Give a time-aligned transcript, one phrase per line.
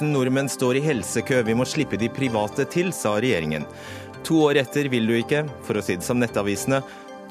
[0.00, 3.66] 000 nordmenn står i helsekø, vi må slippe de private til, sa regjeringen.
[4.24, 6.80] To år etter vil du ikke, for å si det som nettavisene,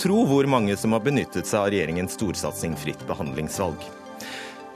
[0.02, 3.88] tro hvor mange som har benyttet seg av regjeringens storsatsing fritt behandlingsvalg.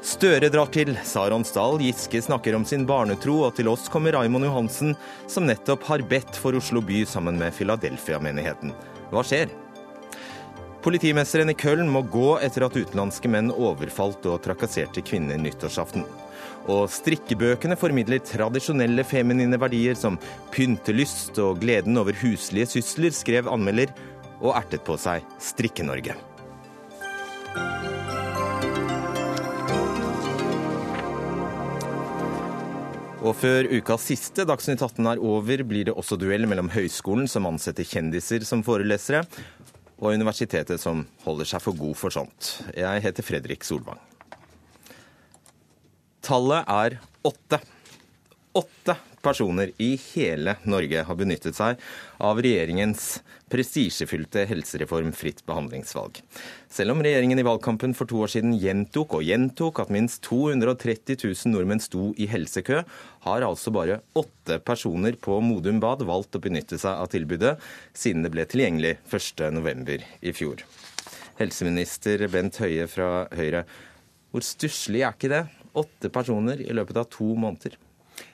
[0.08, 1.82] Støre drar til, sa Ronsdal.
[1.84, 4.96] Giske snakker om sin barnetro, og til oss kommer Raimond Johansen,
[5.28, 8.76] som nettopp har bedt for Oslo by sammen med Philadelphia-menigheten.
[9.12, 9.52] Hva skjer?
[10.88, 16.06] Politimesteren i Köln må gå etter at utenlandske menn overfalt og trakasserte kvinner nyttårsaften.
[16.72, 20.16] Og strikkebøkene formidler tradisjonelle feminine verdier som
[20.56, 23.92] pyntelyst og gleden over huslige sysler, skrev anmelder,
[24.40, 26.16] og ertet på seg Strikke-Norge.
[33.28, 37.52] Og før ukas siste Dagsnytt 18 er over, blir det også duell mellom høyskolen, som
[37.52, 39.28] ansetter kjendiser som forelesere,
[39.98, 42.52] og universitetet, som holder seg for god for sånt.
[42.78, 44.00] Jeg heter Fredrik Solvang.
[46.28, 47.62] Tallet er åtte.
[48.58, 51.82] Åtte personer i hele Norge har benyttet seg
[52.24, 53.20] av regjeringens
[53.52, 56.20] prestisjefylte helsereform fritt behandlingsvalg.
[56.70, 61.18] Selv om regjeringen i valgkampen for to år siden gjentok og gjentok at minst 230
[61.24, 62.84] 000 nordmenn sto i helsekø,
[63.28, 67.56] har altså bare åtte personer på Modum Bad valgt å benytte seg av tilbudet,
[67.96, 70.04] siden det ble tilgjengelig 1.11.
[70.22, 70.64] i fjor.
[71.38, 73.64] Helseminister Bent Høie fra Høyre,
[74.34, 75.44] hvor stusslig er ikke det?
[75.78, 77.78] Åtte personer i løpet av to måneder.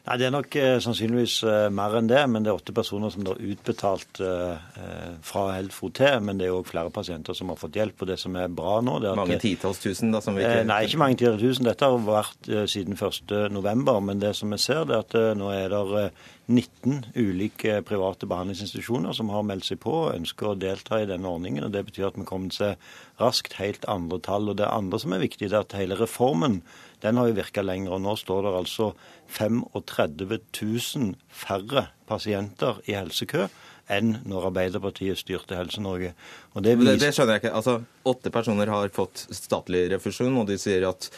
[0.04, 3.12] Nei, Det er nok eh, sannsynligvis eh, mer enn det, men det er åtte personer
[3.14, 6.18] som er utbetalt eh, eh, fra Helfo til.
[6.28, 8.04] Men det er òg flere pasienter som har fått hjelp.
[8.04, 8.98] og det som er bra nå...
[9.00, 10.20] Er mange titalls tusen, da?
[10.20, 10.60] som vi ikke...
[10.60, 11.70] Eh, nei, ikke mange titalls tusen.
[11.70, 13.96] Dette har vært eh, siden 1.11.
[14.04, 16.06] Men det som vi ser, det er at nå er det
[16.52, 21.30] 19 ulike private behandlingsinstitusjoner som har meldt seg på og ønsker å delta i denne
[21.30, 21.64] ordningen.
[21.64, 22.76] og Det betyr at vi kommer til
[23.22, 24.50] raskt helt andre tall.
[24.50, 26.62] og Det andre som er viktig, det er at hele reformen
[27.04, 27.96] den har jo virka lenger.
[27.96, 28.94] og Nå står det altså
[29.28, 33.48] 35 000 færre pasienter i helsekø
[33.92, 36.14] enn når Arbeiderpartiet styrte Helse-Norge.
[36.56, 36.92] Det, viser...
[36.92, 37.56] det, det, skjønner jeg ikke.
[37.60, 41.10] Altså, Åtte personer har fått statlig refusjon, og de sier at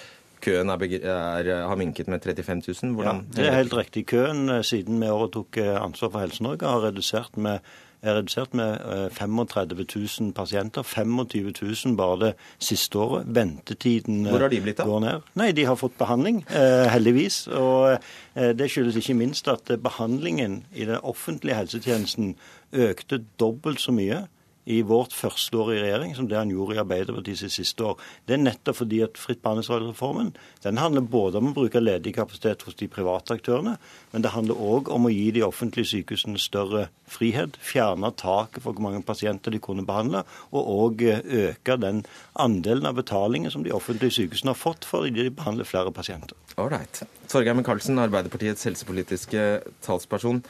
[0.46, 2.94] køen er, er, har minket med 35 000.
[2.94, 3.26] Hvordan...
[3.36, 4.06] Ja, det er helt riktig.
[4.12, 7.60] Køen eh, siden vi overtok eh, ansvar for Helse-Norge har redusert med
[8.06, 10.84] er redusert med 35 eh, 000 pasienter.
[10.84, 11.54] 25
[11.86, 13.26] 000 bare det siste året.
[13.26, 14.86] Ventetiden Hvor har de blitt, da?
[14.86, 15.32] går ned.
[15.34, 16.44] Nei, De har fått behandling,
[16.92, 17.48] heldigvis.
[17.48, 17.98] Og
[18.36, 22.36] det skyldes ikke minst at behandlingen i den offentlige helsetjenesten
[22.74, 24.28] økte dobbelt så mye
[24.66, 28.00] i vårt første år i regjering som det han gjorde i Arbeiderpartiet sitt siste år.
[28.26, 30.32] Det er nettopp fordi at fritt behandlingsvalg-reformen
[30.66, 33.76] den handler både om å bruke ledig kapasitet hos de private aktørene,
[34.12, 38.74] men det handler òg om å gi de offentlige sykehusene større frihet, fjerne taket for
[38.74, 42.04] hvor mange pasienter de kunne behandle, og òg øke den
[42.34, 46.38] andelen av betalingen som de offentlige sykehusene har fått fordi de behandler flere pasienter.
[46.58, 47.04] Ålreit.
[47.30, 49.46] Torgeir Micaelsen, Arbeiderpartiets helsepolitiske
[49.86, 50.42] talsperson.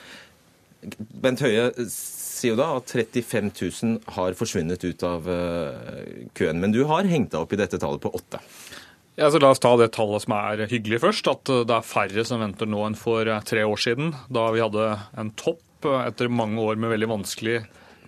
[1.22, 1.72] Bent Høie
[2.36, 6.60] sier jo da at 35 000 har forsvunnet ut av eh, køen.
[6.62, 8.42] Men du har hengt deg opp i dette tallet på åtte.
[9.16, 11.30] Ja, så La oss ta det tallet som er hyggelig først.
[11.32, 14.50] At eh, det er færre som venter nå enn for eh, tre år siden, da
[14.56, 14.92] vi hadde
[15.22, 17.60] en topp etter mange år med veldig vanskelig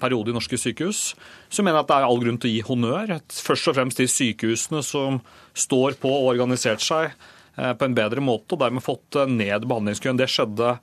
[0.02, 1.02] periode i norske sykehus.
[1.50, 3.18] Så mener jeg at det er all grunn til å gi honnør.
[3.34, 5.20] Først og fremst de sykehusene som
[5.58, 7.14] står på og organisert seg
[7.58, 10.18] på en bedre måte, og dermed fått ned behandlingskøen.
[10.20, 10.76] Det skjedde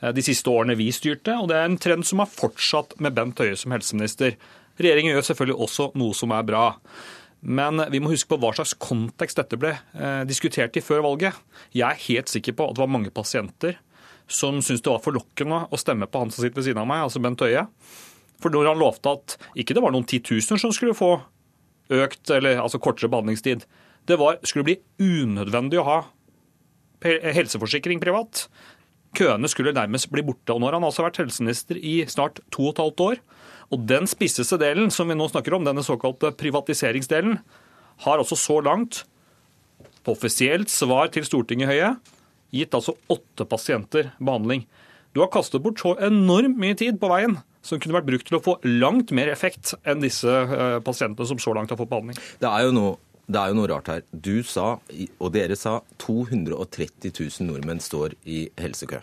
[0.00, 3.40] de siste årene vi styrte, og det er en trend som har fortsatt med Bent
[3.42, 4.38] Høie som helseminister.
[4.80, 6.64] Regjeringen gjør selvfølgelig også noe som er bra.
[7.40, 11.36] Men vi må huske på hva slags kontekst dette ble eh, diskutert i før valget.
[11.72, 13.78] Jeg er helt sikker på at det var mange pasienter
[14.30, 17.02] som syntes det var forlokkende å stemme på han som sitter ved siden av meg,
[17.06, 17.64] altså Bent Høie.
[18.40, 21.16] For når han lovte at ikke det var noen titusener som skulle få
[21.90, 23.64] økt, eller altså kortere behandlingstid,
[24.08, 25.98] det var, skulle bli unødvendig å ha
[27.00, 28.46] helseforsikring privat.
[29.16, 30.54] Køene skulle nærmest bli borte.
[30.54, 33.22] og Nå har han altså vært helseminister i snart to og et halvt år.
[33.70, 37.38] Og den spisseste delen som vi nå snakker om, denne såkalte privatiseringsdelen,
[38.06, 39.04] har altså så langt,
[40.00, 41.90] på offisielt svar til Stortinget Høie,
[42.56, 44.64] gitt altså åtte pasienter behandling.
[45.12, 47.36] Du har kastet bort så enormt mye tid på veien
[47.66, 51.40] som kunne vært brukt til å få langt mer effekt enn disse eh, pasientene som
[51.42, 52.16] så langt har fått behandling.
[52.40, 52.94] Det er jo noe
[53.30, 54.06] det er jo noe rart her.
[54.10, 54.72] Du sa,
[55.18, 59.00] og dere sa, 230 000 nordmenn står i helsekø.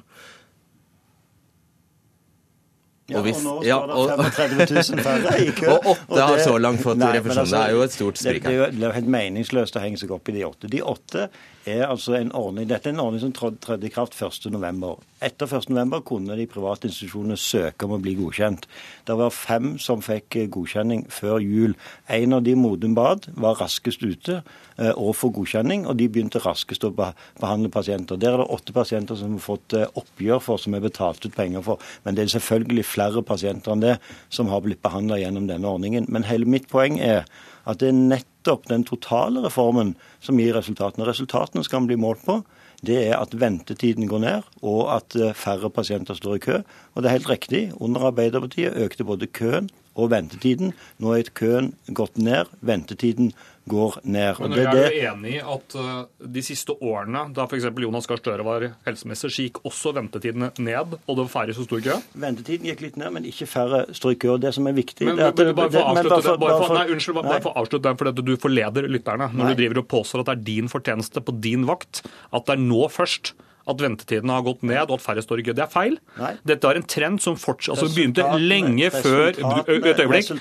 [3.07, 5.69] Ja, og, hvis, og nå står det 35 000 færre i kø.
[5.77, 7.39] Og åtte har så langt fått refusjon.
[7.39, 8.57] Altså, det er jo et stort sprik her.
[8.57, 10.71] Det, det, er jo helt meningsløst å henge seg opp i de åtte.
[10.73, 11.29] De åtte
[11.67, 14.87] er altså en ordning Dette er en ordning som trådte i kraft 1.11.
[15.23, 18.67] Etter 1.11 kunne de private institusjonene søke om å bli godkjent.
[19.07, 21.73] Det var fem som fikk godkjenning før jul.
[22.13, 26.41] En av de Modum Bad var raskest ute eh, og få godkjenning, og de begynte
[26.43, 28.21] raskest å behandle pasienter.
[28.21, 31.35] Der er det åtte pasienter som har fått eh, oppgjør for, som er betalt ut
[31.35, 31.83] penger for.
[32.05, 33.97] Men det er selvfølgelig flere pasienter enn det
[34.29, 36.05] som har blitt behandla gjennom denne ordningen.
[36.13, 37.25] Men hele mitt poeng er
[37.67, 41.07] at det er nettopp den totale reformen som gir resultatene.
[41.07, 42.39] Resultatene skal man bli målt på.
[42.85, 46.61] Det er at ventetiden går ned, og at eh, færre pasienter står i kø.
[46.93, 50.75] Og det er helt riktig, under Arbeiderpartiet økte både køen og ventetiden.
[51.01, 53.33] Nå er køen gått ned, ventetiden
[53.69, 54.41] går ned.
[54.41, 56.05] Men er du enig i at uh,
[56.37, 57.67] de siste årene, da f.eks.
[57.83, 61.67] Jonas Gahr Støre var helsemester, så gikk også ventetidene ned, og det var færre som
[61.67, 61.97] sto i kø?
[62.17, 64.35] Ventetiden gikk litt ned, men ikke færre sto i kø.
[64.35, 68.87] og Det som er viktig men, er bare for å avslutte den, for du forleder
[68.91, 69.53] lytterne når nei.
[69.53, 72.63] du driver og påstår at det er din fortjeneste på din vakt at det er
[72.63, 73.33] nå først
[73.67, 75.55] at ventetidene har gått ned og at færre står i kø.
[75.57, 75.97] Det er feil.
[76.19, 76.33] Nei.
[76.47, 80.31] Dette er en trend som fortsatt, altså begynte lenge før Et øyeblikk.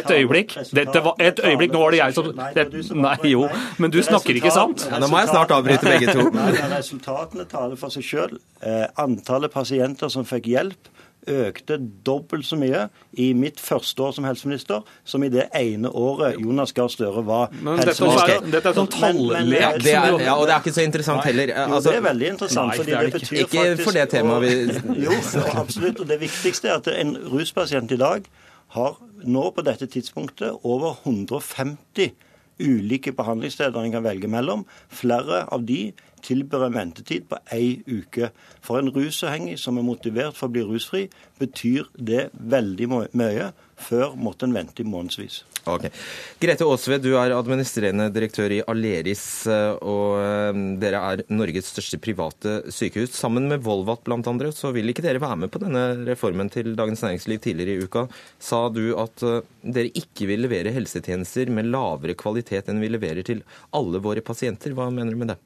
[0.00, 0.56] Et øyeblikk.
[0.76, 2.66] Dette var, et øyeblikk, nå var det jeg som det,
[3.00, 3.48] Nei, jo,
[3.78, 4.86] men du snakker ikke sant?
[5.00, 6.28] Nå må jeg snart avbryte begge to.
[6.76, 8.38] Resultatene taler for seg sjøl.
[8.62, 10.90] Eh, antallet pasienter som fikk hjelp
[11.30, 16.38] økte dobbelt så mye i mitt første år som helseminister som i det ene året
[16.40, 18.34] Jonas Gahr Støre var men helseminister.
[18.34, 19.86] Dette er, dette er sånn tallek.
[19.90, 21.54] Ja, og det er ikke så interessant heller.
[21.66, 22.72] Altså, jo, det er veldig interessant.
[22.72, 24.54] Nei, fordi det, det betyr ikke faktisk, for det temaet vi
[25.06, 25.20] Jo,
[25.64, 26.02] absolutt.
[26.02, 28.26] Og det viktigste er at en ruspasient i dag
[28.76, 32.12] har nå på dette tidspunktet over 150
[32.60, 34.66] ulike behandlingssteder en kan velge mellom.
[34.92, 35.90] Flere av de
[36.26, 38.30] tilbyr en ventetid på én uke.
[38.64, 41.06] For en rusavhengig som er motivert for å bli rusfri,
[41.40, 43.50] betyr det veldig mye.
[43.80, 45.38] Før måtte en vente i månedsvis.
[45.64, 45.88] Okay.
[46.40, 52.00] Grete Aasved, du er administrerende direktør i Aleris, eh, og eh, dere er Norges største
[52.02, 53.12] private sykehus.
[53.16, 56.74] Sammen med Volvat blant andre, så vil ikke dere være med på denne reformen til
[56.78, 58.06] Dagens Næringsliv tidligere i uka.
[58.36, 63.24] Sa du at eh, dere ikke vil levere helsetjenester med lavere kvalitet enn vi leverer
[63.26, 63.44] til
[63.76, 64.76] alle våre pasienter.
[64.76, 65.40] Hva mener du med det?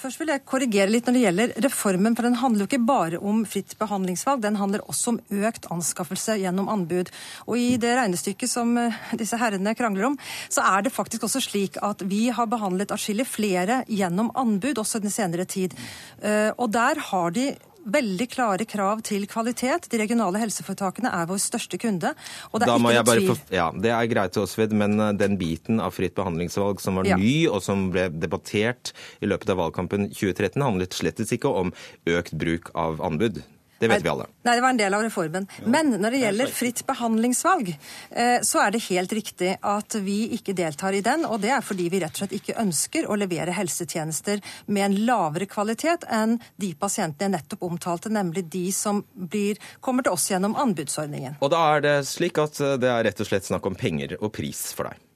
[0.00, 3.18] Først vil jeg korrigere litt når det gjelder reformen, for den handler jo ikke bare
[3.20, 7.10] om fritt behandlingsvalg, den handler også om økt anskaffelse gjennom anbud.
[7.44, 10.16] Og i det regnestykket som eh, disse herrene krangler om,
[10.48, 15.02] så er det faktisk også slik at vi har behandlet atskillig flere gjennom anbud også
[15.04, 15.76] den senere tid.
[16.24, 17.50] Eh, og der har de
[17.84, 19.88] veldig klare krav til kvalitet.
[19.92, 22.12] De regionale helseforetakene er vår største kunde.
[22.50, 25.38] og Det er da jeg bare få, ja, Det er greit, Åsved, men eh, den
[25.38, 27.16] biten av fritt behandlingsvalg som var ja.
[27.16, 31.72] ny, og som ble debattert i løpet av valgkampen 2013, handlet slett ikke om
[32.06, 33.42] økt bruk av anbud.
[33.82, 34.28] Det vet vi alle.
[34.46, 35.48] Nei, det var en del av reformen.
[35.66, 37.72] Men når det gjelder fritt behandlingsvalg,
[38.10, 41.26] eh, så er det helt riktig at vi ikke deltar i den.
[41.26, 44.98] Og det er fordi vi rett og slett ikke ønsker å levere helsetjenester med en
[45.08, 50.30] lavere kvalitet enn de pasientene jeg nettopp omtalte, nemlig de som blir, kommer til oss
[50.30, 51.38] gjennom anbudsordningen.
[51.42, 54.30] Og da er det slik at det er rett og slett snakk om penger og
[54.34, 55.11] pris for deg?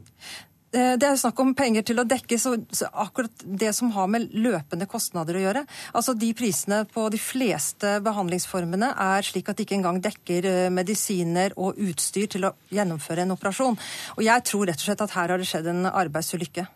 [0.76, 4.11] Eh, det er snakk om penger til å dekke så, så akkurat det som har
[4.12, 5.64] med løpende kostnader å gjøre.
[5.96, 10.73] Altså De prisene på de fleste behandlingsformene er slik at de ikke engang dekker eh,
[10.75, 13.78] medisiner og utstyr til å gjennomføre en operasjon.
[14.19, 16.67] Og Jeg tror rett og slett at her har det skjedd en arbeidsulykke.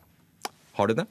[0.79, 1.11] Har det det?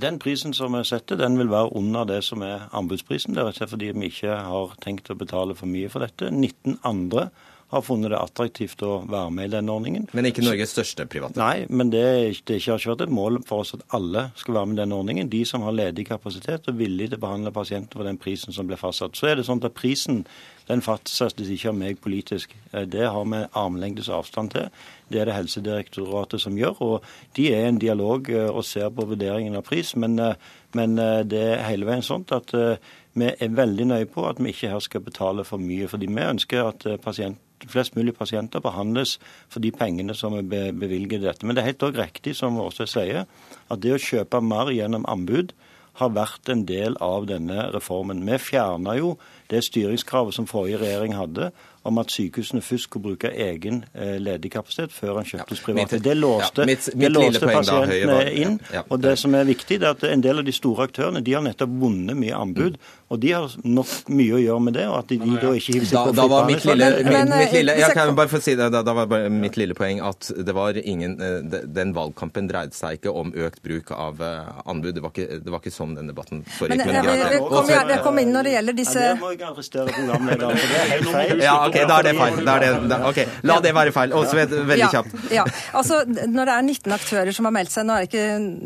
[0.00, 3.34] Den prisen som vi setter, den vil være under det som er anbudsprisen.
[3.34, 6.06] Det er rett og slett fordi vi ikke har tenkt å betale for mye for
[6.06, 6.30] dette.
[6.30, 7.28] 19 andre
[7.70, 10.08] har funnet det attraktivt å være med i denne ordningen.
[10.16, 11.38] Men ikke Norges største private?
[11.38, 12.04] Nei, men det,
[12.48, 14.98] det har ikke vært et mål for oss at alle skal være med i denne
[14.98, 15.30] ordningen.
[15.30, 18.66] De som har ledig kapasitet og villig til å behandle pasienter for den prisen som
[18.70, 19.14] ble fastsatt.
[19.18, 20.24] Så er det sånn at prisen
[20.70, 22.54] den fastsettes ikke av meg politisk.
[22.72, 24.68] Eh, det har vi armlengdes avstand til.
[25.10, 26.80] Det er det Helsedirektoratet som gjør.
[26.80, 27.04] og
[27.36, 29.96] De er i en dialog eh, og ser på vurderingen av pris.
[29.96, 30.34] Men, eh,
[30.74, 30.94] men
[31.26, 34.82] det er hele veien sånn at vi er veldig nøye på at vi ikke her
[34.84, 35.88] skal betale for mye.
[35.90, 41.24] fordi vi ønsker at pasient flest mulig pasienter behandles for de pengene som er bevilget
[41.24, 41.46] dette.
[41.46, 43.26] Men det er helt også riktig, som også sier,
[43.70, 45.52] at det å kjøpe mer gjennom anbud
[46.00, 48.22] har vært en del av denne reformen.
[48.24, 49.16] Vi fjerna jo
[49.50, 51.50] det styringskravet som forrige regjering hadde,
[51.82, 56.00] om at sykehusene først skulle bruke egen eh, ledig kapasitet før han kjøptes private.
[56.04, 58.58] Det låste, ja, mitt, mitt det låste pasientene da, inn.
[58.74, 61.24] Ja, og det som er viktig, det er at en del av de store aktørene
[61.24, 62.76] de har nettopp vunnet mye anbud.
[63.10, 65.72] Og de har nok mye å gjøre med det, og at de, de da ikke
[65.74, 68.38] hiver seg på da, da var mitt lille, min, mitt lille jeg kan bare få
[68.44, 71.94] si det, da, da var bare mitt lille poeng at det var ingen, eh, den
[71.96, 74.94] valgkampen dreide seg ikke om økt bruk av eh, anbud.
[74.94, 76.84] Det var ikke, det var ikke sånn den debatten foregikk.
[76.86, 79.96] Men, men, men, kom, kom inn når det gjelder disse ja, Det må jeg arrestere
[79.96, 80.70] programlederen for.
[80.70, 81.44] Det er helt feil.
[81.48, 82.40] Ja, Ok, da er det feil.
[82.46, 83.26] Da er det, da, okay.
[83.46, 84.14] La det være feil.
[84.16, 85.16] Åsved, veldig kjapt.
[85.34, 85.44] Ja,
[85.76, 88.24] altså Når det er 19 aktører som har meldt seg, nå er ikke,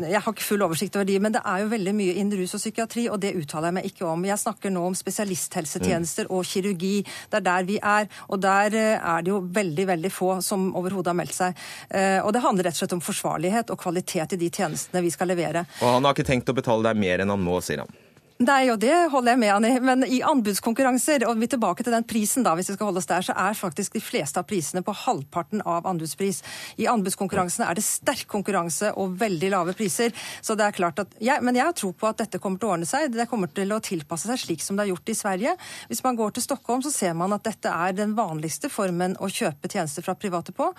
[0.09, 2.55] jeg har ikke full oversikt over de, men det er jo veldig mye innen rus
[2.57, 4.25] og psykiatri, og det uttaler jeg meg ikke om.
[4.27, 6.95] Jeg snakker nå om spesialisthelsetjenester og kirurgi.
[7.31, 8.09] Det er der vi er.
[8.29, 11.65] Og der eh, er det jo veldig, veldig få som overhodet har meldt seg.
[11.89, 15.13] Eh, og det handler rett og slett om forsvarlighet og kvalitet i de tjenestene vi
[15.13, 15.65] skal levere.
[15.81, 18.04] Og han har ikke tenkt å betale deg mer enn han må, sier han.
[18.43, 19.75] Nei, og det holder jeg med i.
[19.79, 22.99] Men i anbudskonkurranser, og vi er tilbake til den prisen da, hvis vi skal holde
[22.99, 26.41] oss der, så er faktisk de fleste av prisene på halvparten av anbudspris.
[26.83, 30.11] I anbudskonkurransene er det sterk konkurranse og veldig lave priser.
[30.43, 32.67] Så det er klart at, ja, Men jeg har tro på at dette kommer til
[32.67, 33.13] å ordne seg.
[33.15, 35.55] Det kommer til å tilpasse seg slik som det er gjort i Sverige.
[35.87, 39.31] Hvis man går til Stockholm, så ser man at dette er den vanligste formen å
[39.31, 40.73] kjøpe tjenester fra private på.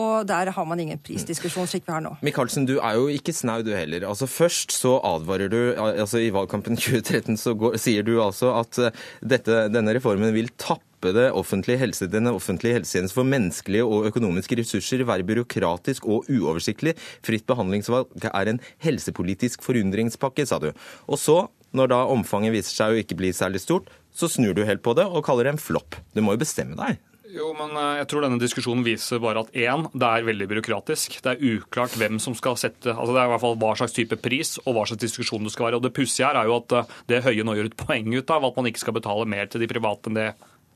[0.00, 2.16] Og der har man ingen prisdiskusjon slik vi har nå.
[2.24, 4.08] Michaelsen, du er jo ikke snau du heller.
[4.08, 8.54] Altså Først så advarer du altså i valgkampen 20 2013 så går, sier du altså
[8.60, 9.04] at eh,
[9.34, 14.60] dette, denne reformen vil tappe det offentlige helse, denne offentlige helsetjenesten for menneskelige og økonomiske
[14.60, 16.94] ressurser, være byråkratisk og uoversiktlig.
[17.26, 20.70] Fritt behandlingsvalg er en helsepolitisk forundringspakke, sa du.
[21.10, 21.40] Og så,
[21.74, 24.94] når da omfanget viser seg å ikke bli særlig stort, så snur du helt på
[24.94, 25.98] det og kaller det en flopp.
[26.14, 27.00] Du må jo bestemme deg.
[27.32, 31.14] Jo, men eh, jeg tror denne diskusjonen viser bare at én, det er veldig byråkratisk.
[31.24, 33.94] Det er uklart hvem som skal sette altså Det er i hvert fall hva slags
[33.96, 35.78] type pris og hva slags diskusjon det skal være.
[35.80, 38.32] Og Det pussige her er jo at eh, det Høie nå gjør et poeng ut
[38.36, 40.26] av, at man ikke skal betale mer til de private enn det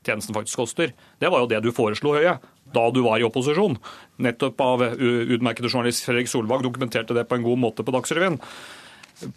[0.07, 0.95] tjenesten faktisk koster.
[1.21, 2.37] Det var jo det du foreslo, Høie,
[2.73, 3.77] da du var i opposisjon.
[4.23, 8.39] Nettopp av utmerkede journalist Fredrik Solvang dokumenterte det på en god måte på Dagsrevyen.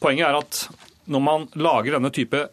[0.00, 0.62] Poenget er at
[1.10, 2.46] når man lager denne type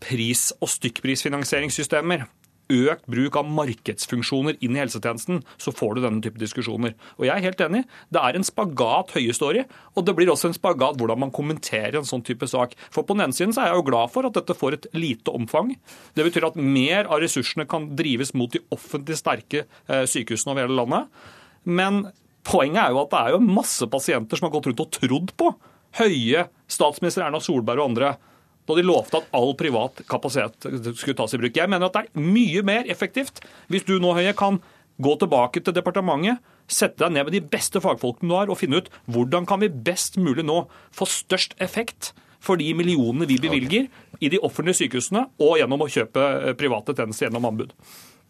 [0.00, 2.26] pris- og stykkprisfinansieringssystemer,
[2.72, 6.96] økt bruk av markedsfunksjoner inn i helsetjenesten, så får du denne type diskusjoner.
[7.20, 7.84] Og jeg er helt enig.
[8.12, 11.34] Det er en spagat Høie står i, og det blir også en spagat hvordan man
[11.34, 12.76] kommenterer en sånn type sak.
[12.90, 14.90] For på den ene siden så er jeg jo glad for at dette får et
[14.96, 15.74] lite omfang.
[16.18, 20.66] Det betyr at mer av ressursene kan drives mot de offentlig sterke eh, sykehusene over
[20.66, 21.10] hele landet.
[21.66, 22.06] Men
[22.46, 25.34] poenget er jo at det er jo masse pasienter som har gått rundt og trodd
[25.38, 25.54] på
[25.96, 28.16] Høie, statsminister Erna Solberg og andre
[28.66, 31.56] da de lovte at all privat kapasitet skulle tas i bruk.
[31.56, 33.42] Jeg mener at det er mye mer effektivt
[33.72, 34.60] hvis du nå, Høie, kan
[35.02, 38.80] gå tilbake til departementet, sette deg ned med de beste fagfolkene du har, og finne
[38.80, 43.86] ut hvordan kan vi best mulig nå få størst effekt for de millionene vi bevilger
[44.22, 47.72] i de offentlige sykehusene, og gjennom å kjøpe private tjenester gjennom anbud.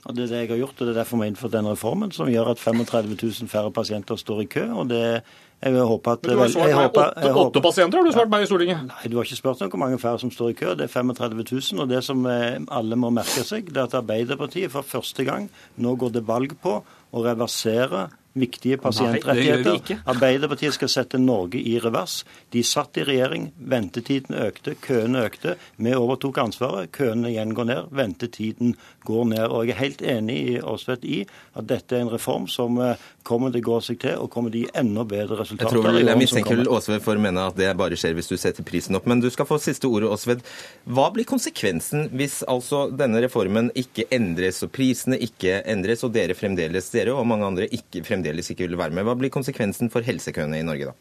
[0.06, 1.66] Og Det er det jeg har gjort, og det er derfor vi har innført den
[1.66, 4.66] reformen, som gjør at 35 000 færre pasienter står i kø.
[4.72, 5.22] og det
[5.62, 6.26] jeg håper at...
[6.26, 8.82] Men du har svart meg åtte, åtte pasienter har du svart meg i Stortinget.
[8.90, 10.74] Nei, du har ikke spurt om hvor mange færre som står i kø.
[10.76, 11.80] Det er 35 000.
[11.82, 15.48] Og det som eh, alle må merke seg, det er at Arbeiderpartiet for første gang
[15.80, 20.00] nå går til valg på å reversere viktige pasientrettigheter.
[20.06, 22.18] Arbeiderpartiet skal sette Norge i revers.
[22.52, 25.56] De satt i regjering, ventetiden økte, køene økte.
[25.80, 28.76] Vi overtok ansvaret, køene igjen går ned, ventetiden
[29.08, 29.46] går ned.
[29.48, 30.56] Og jeg er helt enig i
[31.06, 31.20] i
[31.56, 34.64] at dette er en reform som eh, kommer det gå seg til, og kommer det
[34.64, 35.78] gi enda bedre resultater.
[35.78, 38.66] Jeg, tror, jeg mistenker Åsved, for å mene at det bare skjer hvis du setter
[38.66, 39.08] prisen opp.
[39.10, 40.44] Men du skal få siste ordet, Åsved.
[40.86, 46.38] Hva blir konsekvensen hvis altså denne reformen ikke endres, og prisene ikke endres, og dere
[46.38, 49.06] fremdeles, dere og mange andre ikke fremdeles fremdeles ikke vil være med.
[49.06, 50.96] Hva blir konsekvensen for helsekøene i Norge da?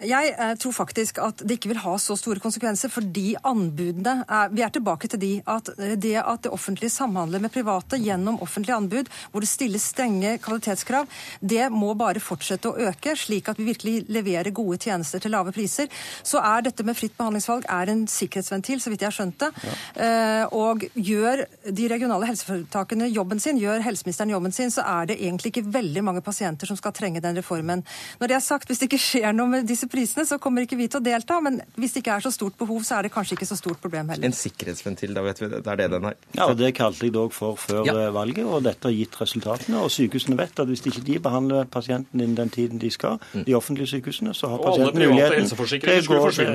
[0.00, 4.48] Jeg eh, tror faktisk at det ikke vil ha så store konsekvenser, fordi anbudene er,
[4.52, 8.40] Vi er tilbake til de at eh, det at det offentlige samhandler med private gjennom
[8.40, 11.08] offentlige anbud, hvor det stilles strenge kvalitetskrav,
[11.40, 15.52] det må bare fortsette å øke, slik at vi virkelig leverer gode tjenester til lave
[15.52, 15.90] priser.
[16.22, 19.50] Så er dette med fritt behandlingsvalg er en sikkerhetsventil, så vidt jeg har skjønt det.
[19.66, 19.76] Ja.
[20.06, 25.20] Eh, og gjør de regionale helseforetakene jobben sin, gjør helseministeren jobben sin, så er det
[25.20, 27.84] egentlig ikke veldig mange pasienter som skal trenge den reformen.
[28.20, 30.78] Når det er sagt, hvis det ikke skjer noe med disse prisene, så kommer ikke
[30.78, 31.38] vi til å delta.
[31.44, 33.80] Men hvis det ikke er så stort behov, så er det kanskje ikke så stort
[33.82, 34.28] problem heller.
[34.28, 35.62] En sikkerhetsventil, da vet vi det.
[35.66, 36.18] Det er det den er.
[36.36, 37.96] Ja, og det kalte jeg det òg for før ja.
[37.96, 39.82] Eh, valget, og dette har gitt resultatene.
[39.84, 43.44] Og sykehusene vet at hvis ikke de behandler pasienten innen den tiden de skal, mm.
[43.48, 46.54] de offentlige sykehusene, så har pasienten muligheten til å gå til,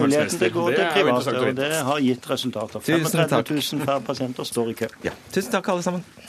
[0.00, 1.36] muligheten til å gå til private.
[1.42, 2.88] Og det har gitt resultater.
[2.88, 4.92] 35 000 færre pasienter står i kø.
[5.08, 5.16] Ja.
[5.34, 6.27] Tusen takk, alle sammen.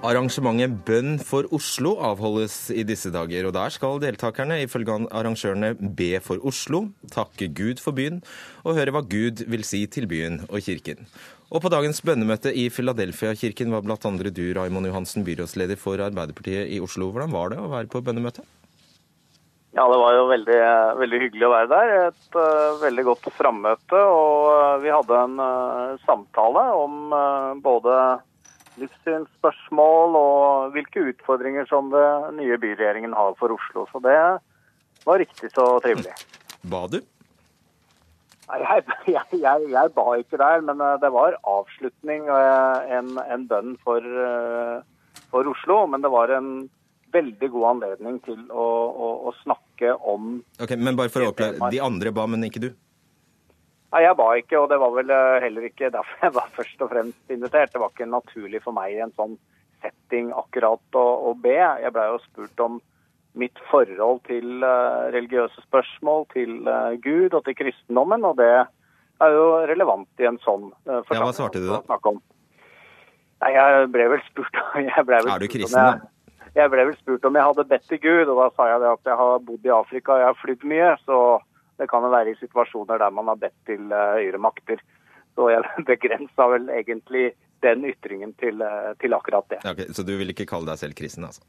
[0.00, 6.14] Arrangementet Bønn for Oslo avholdes i disse dager, og der skal deltakerne ifølge arrangørene be
[6.24, 8.22] for Oslo, takke Gud for byen
[8.64, 11.04] og høre hva Gud vil si til byen og kirken.
[11.52, 13.98] Og på dagens bønnemøte i Philadelphia-kirken var bl.a.
[14.32, 17.10] du, Raimond Johansen, byrådsleder for Arbeiderpartiet i Oslo.
[17.12, 18.46] Hvordan var det å være på bønnemøte?
[19.76, 20.60] Ja, det var jo veldig,
[21.02, 21.92] veldig hyggelig å være der.
[22.08, 24.00] Et uh, veldig godt frammøte.
[24.00, 27.12] Og uh, vi hadde en uh, samtale om
[27.62, 28.00] både
[28.78, 32.06] livssynsspørsmål og hvilke utfordringer som det
[32.38, 33.86] nye byregjeringen har for Oslo.
[33.90, 34.18] Så det
[35.06, 36.14] var riktig så trivelig.
[36.72, 37.00] Ba du?
[38.50, 43.12] Nei, Jeg, jeg, jeg, jeg ba ikke der, men eh, det var avslutning, og en,
[43.22, 45.84] en bønn for, eh, for Oslo.
[45.86, 46.50] Men det var en
[47.14, 51.70] veldig god anledning til å, å, å snakke om Ok, Men bare for å oppklare,
[51.72, 52.70] de andre ba, men ikke du?
[53.90, 56.84] Nei, jeg ba ikke, og det var vel eh, heller ikke derfor jeg var først
[56.84, 57.72] og fremst invitert.
[57.72, 59.34] Det var ikke naturlig for meg i en sånn
[59.82, 61.56] setting akkurat å, å be.
[61.58, 62.78] Jeg blei jo spurt om
[63.38, 69.36] mitt forhold til uh, religiøse spørsmål, til uh, Gud og til kristendommen, og det er
[69.36, 71.78] jo relevant i en sånn uh, Ja, hva svarte du da?
[73.40, 76.10] Nei, jeg ble vel spurt jeg ble vel Er du kristen, jeg-?
[76.58, 78.90] Jeg ble vel spurt om jeg hadde bedt til Gud, og da sa jeg det
[78.90, 80.88] at jeg har bodd i Afrika og jeg har flydd mye.
[81.06, 81.18] Så
[81.80, 84.82] det kan jo være i situasjoner der man har bedt til eh, høyere makter.
[85.36, 87.30] Så jeg begrensa vel egentlig
[87.64, 89.62] den ytringen til, eh, til akkurat det.
[89.64, 91.44] Okay, så du vil ikke kalle deg selv kristen, altså?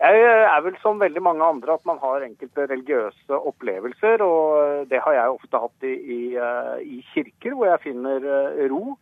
[0.00, 5.02] Jeg er vel som veldig mange andre at man har enkelte religiøse opplevelser, og det
[5.04, 8.96] har jeg ofte hatt i, i, eh, i kirker hvor jeg finner eh, ro.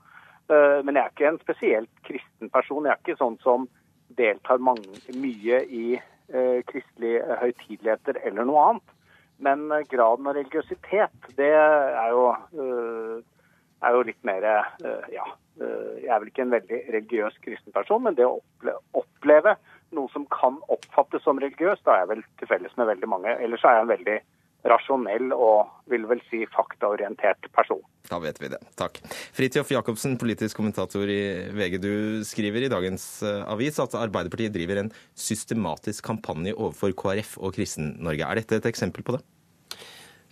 [0.50, 2.88] Eh, Men jeg er ikke en spesielt kristen person.
[2.88, 3.68] Jeg er ikke sånn som
[4.18, 8.97] deltar mange, mye i eh, kristelige høytideligheter eller noe annet.
[9.38, 13.18] Men eh, graden av religiøsitet, det er jo, eh,
[13.86, 15.28] er jo litt mer eh, Ja.
[15.58, 19.56] Jeg er vel ikke en veldig religiøs kristen person, men det å opple oppleve
[19.90, 23.32] noe som kan oppfattes som religiøst, da er jeg vel til felles med veldig mange.
[23.42, 24.14] Ellers er jeg en veldig
[24.66, 27.80] rasjonell og vil vel si faktaorientert person.
[28.08, 28.60] Da vet vi det.
[28.78, 29.00] Takk.
[29.36, 31.20] Fridtjof Jacobsen, politisk kommentator i
[31.54, 31.78] VG.
[31.82, 31.92] Du
[32.26, 38.24] skriver i dagens eh, avis at Arbeiderpartiet driver en systematisk kampanje overfor KrF og Kristen-Norge.
[38.26, 39.22] Er dette et eksempel på det?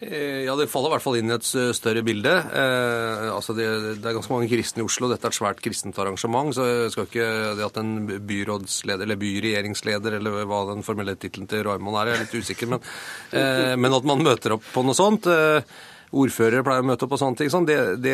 [0.01, 2.29] Eh, Ja, det faller i hvert fall inn i et større bilde.
[2.31, 3.65] Eh, altså det,
[4.03, 5.09] det er ganske mange kristne i Oslo.
[5.09, 6.53] Dette er et svært kristent arrangement.
[6.55, 7.95] Så jeg skal ikke det at en
[8.29, 12.73] byrådsleder eller byregjeringsleder eller hva den formelle tittelen til Raymond er, jeg er litt usikker,
[12.75, 12.89] men,
[13.41, 15.31] eh, men at man møter opp på noe sånt.
[15.33, 15.77] Eh,
[16.17, 17.49] Ordførere pleier å møte opp på sånne ting.
[17.51, 18.13] Sånn, det, det,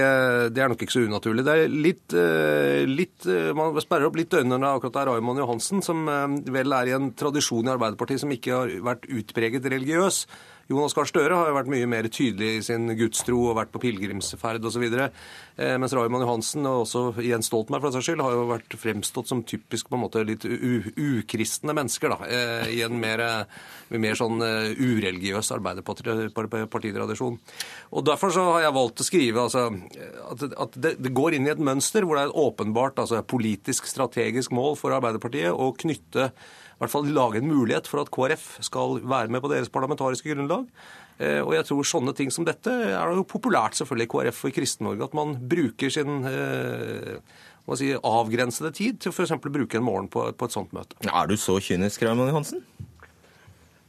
[0.56, 1.42] det er nok ikke så unaturlig.
[1.44, 5.10] Det er litt, eh, litt eh, Man sperrer opp litt øynene når akkurat det er
[5.12, 6.08] Raymond Johansen, som
[6.56, 10.22] vel er i en tradisjon i Arbeiderpartiet som ikke har vært utpreget religiøs.
[10.71, 13.81] Jonas Gahr Støre har jo vært mye mer tydelig i sin gudstro og vært på
[13.83, 14.85] pilegrimsferd osv.
[14.92, 19.31] Eh, mens Raymond Johansen og også Jens Stoltenberg for saks skyld har jo vært fremstått
[19.31, 22.14] som typisk på en måte litt ukristne mennesker.
[22.14, 27.38] da, eh, I en mer, eh, mer sånn ureligiøs arbeiderpartitradisjon.
[27.92, 29.68] Og Derfor så har jeg valgt å skrive altså,
[30.31, 33.22] at, at det, det går inn i et mønster hvor det er et åpenbart altså,
[33.22, 36.33] politisk strategisk mål for Arbeiderpartiet å knytte
[36.83, 40.66] hvert fall lage en mulighet for at KrF skal være med på deres parlamentariske grunnlag.
[41.18, 44.51] Eh, Og jeg tror sånne ting som dette er jo populært selvfølgelig i KrF og
[44.51, 45.09] i Kristen-Norge.
[45.09, 47.18] At man bruker sin eh,
[47.62, 49.37] hva si, avgrensede tid til f.eks.
[49.37, 50.99] å bruke en morgen på, på et sånt møte.
[51.07, 52.64] Er du så kynisk, Raymond Johansen?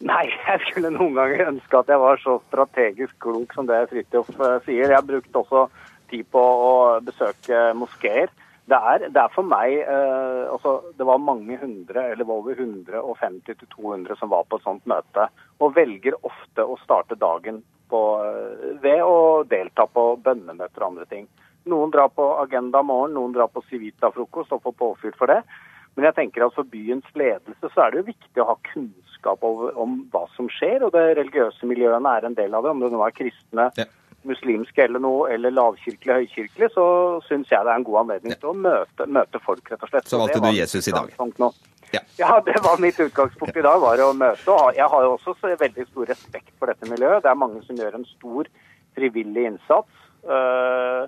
[0.04, 4.30] Nei, jeg skulle noen ganger ønske at jeg var så strategisk klok som det Fridtjof
[4.36, 4.94] eh, sier.
[4.94, 5.66] Jeg brukte også
[6.12, 6.74] tid på å
[7.06, 8.30] besøke moskeer.
[8.64, 14.16] Det er, det er for meg eh, altså, Det var mange hundre, eller over 150-200
[14.20, 15.28] som var på et sånt møte.
[15.60, 17.60] Og velger ofte å starte dagen
[17.92, 21.28] på, eh, ved å delta på bønnemøter og andre ting.
[21.68, 25.42] Noen drar på Agenda morgen, noen drar på Civita-frokost og får påfyll for det.
[25.96, 29.44] Men jeg tenker at for byens ledelse så er det jo viktig å ha kunnskap
[29.46, 32.74] om, om hva som skjer, og det religiøse miljøene er en del av det.
[32.74, 33.86] Om det nå er kristne, Ja.
[34.30, 36.86] Muslimske eller noe, eller lavkirkelig, høykirkelig, så
[37.28, 40.10] syns jeg det er en god anledning til å møte, møte folk, rett og slett.
[40.10, 41.12] Så valgte du Jesus i dag.
[41.94, 42.02] Ja.
[42.18, 44.50] Ja, det var mitt utgangspunkt i dag, var å møte.
[44.50, 47.22] Og jeg har jo også så veldig stor respekt for dette miljøet.
[47.22, 48.50] Det er mange som gjør en stor
[48.98, 50.08] frivillig innsats.
[50.26, 51.04] Eh,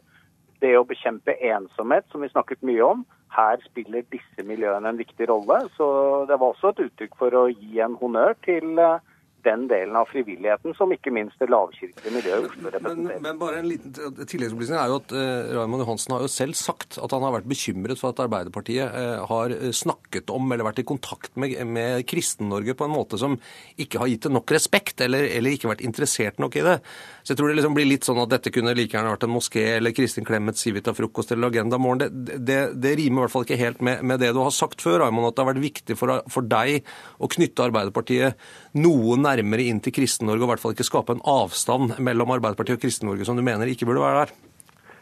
[0.61, 3.01] Det å bekjempe ensomhet, som vi snakket mye om,
[3.35, 5.57] her spiller disse miljøene en viktig rolle.
[5.75, 5.87] Så
[6.29, 9.01] det var også et uttrykk for å gi en honnør til eh,
[9.45, 13.21] den delen av frivilligheten som ikke minst det lavkirkelige miljøet i Oslo Men, representerer.
[13.25, 16.99] men bare en liten tilleggsopplysning er jo at eh, Raymond Johansen har jo selv sagt
[17.01, 20.87] at han har vært bekymret for at Arbeiderpartiet eh, har snakket om eller vært i
[20.87, 23.37] kontakt med, med Kristen-Norge på en måte som
[23.81, 26.77] ikke har gitt det nok respekt, eller, eller ikke vært interessert nok i det.
[27.23, 29.33] Så jeg tror det liksom blir litt sånn at dette kunne like gjerne vært en
[29.35, 32.01] moské eller Kristin Clemet Civita-frokost eller Agenda morgen.
[32.25, 34.83] Det, det, det rimer i hvert fall ikke helt med, med det du har sagt
[34.83, 36.85] før, Raymond, at det har vært viktig for, for deg
[37.21, 38.45] å knytte Arbeiderpartiet
[38.81, 42.77] noe nærmere inn til Kristen-Norge, og i hvert fall ikke skape en avstand mellom Arbeiderpartiet
[42.77, 44.35] og Kristen-Norge som du mener ikke burde være der.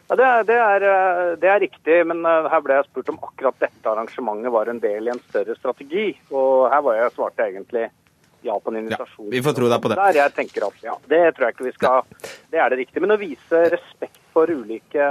[0.08, 3.12] Ja, det, er, det, er, eh, det er riktig, men eh, her ble jeg spurt
[3.14, 6.10] om akkurat dette arrangementet var en del i en større strategi.
[6.34, 7.86] Og her var jeg svarte egentlig
[8.44, 9.30] ja på en invitasjon.
[9.30, 9.98] Ja, vi får tro deg på det.
[10.02, 12.02] Der jeg tenker at ja, Det tror jeg ikke vi skal
[12.52, 13.00] Det er det riktige.
[13.00, 15.06] Men å vise respekt for ulike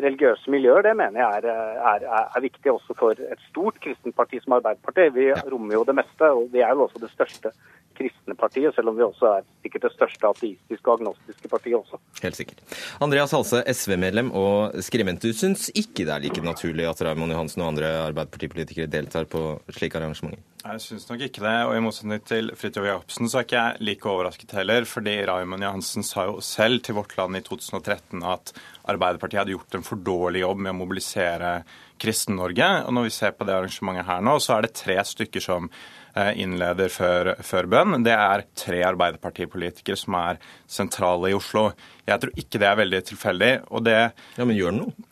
[0.00, 1.46] religiøse miljøer, det mener jeg er,
[1.92, 5.12] er, er, viktig også for et stort kristent parti som Arbeiderpartiet.
[5.14, 7.52] Vi rommer jo det meste, og vi er jo også det største
[7.98, 12.00] kristne partiet, selv om vi også er sikkert det største ateistiske og agnostiske partiet også.
[12.22, 12.62] Helt sikkert.
[13.04, 15.22] Andreas Halse, SV-medlem og skribent.
[15.22, 19.60] Du syns ikke det er like naturlig at Raymond Johansen og andre Arbeiderpartipolitikere deltar på
[19.76, 20.40] slike arrangementer?
[20.62, 21.54] Jeg syns nok ikke det.
[21.66, 24.84] Og i motsetning til Fridtjof Jacobsen så er ikke jeg like overrasket heller.
[24.86, 28.52] fordi Raymond Johansen sa jo selv til Vårt Land i 2013 at
[28.86, 31.52] Arbeiderpartiet hadde gjort en for dårlig jobb med å mobilisere
[31.98, 32.70] Kristen-Norge.
[32.86, 35.66] Og når vi ser på det arrangementet her nå, så er det tre stykker som
[36.14, 38.02] eh, innleder før, før bønn.
[38.06, 40.38] Det er tre Arbeiderpartipolitikere som er
[40.70, 41.72] sentrale i Oslo.
[42.06, 43.54] Jeg tror ikke det er veldig tilfeldig.
[43.70, 43.98] og det...
[44.38, 45.10] Ja, Men gjør det noe?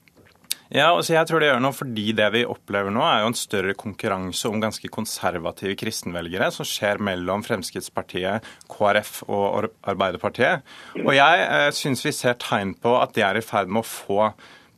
[0.70, 3.38] Ja, altså jeg tror det gjør noe fordi det vi opplever nå, er jo en
[3.38, 10.62] større konkurranse om ganske konservative kristenvelgere som skjer mellom Fremskrittspartiet, KrF og Arbeiderpartiet.
[11.02, 13.90] Og jeg eh, syns vi ser tegn på at det er i ferd med å
[13.90, 14.30] få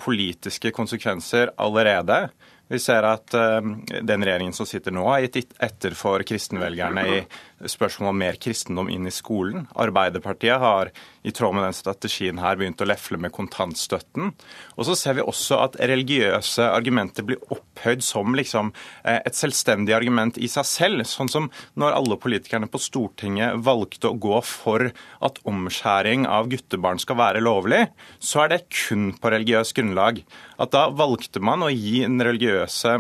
[0.03, 2.25] politiske konsekvenser allerede.
[2.73, 3.61] Vi ser at uh,
[4.01, 7.19] den regjeringen som sitter nå, har gitt etter for kristenvelgerne i
[7.71, 9.67] spørsmål om mer kristendom inn i skolen.
[9.79, 10.91] Arbeiderpartiet har
[11.23, 14.33] i tråd med den strategien her begynt å lefle med kontantstøtten.
[14.77, 18.73] Og så ser vi også at religiøse argumenter blir opphøyd som liksom
[19.05, 21.07] eh, et selvstendig argument i seg selv.
[21.09, 21.49] Sånn som
[21.79, 24.91] når alle politikerne på Stortinget valgte å gå for
[25.23, 27.85] at omskjæring av guttebarn skal være lovlig,
[28.19, 30.23] så er det kun på religiøst grunnlag.
[30.59, 32.99] At da valgte man å gi den religiøse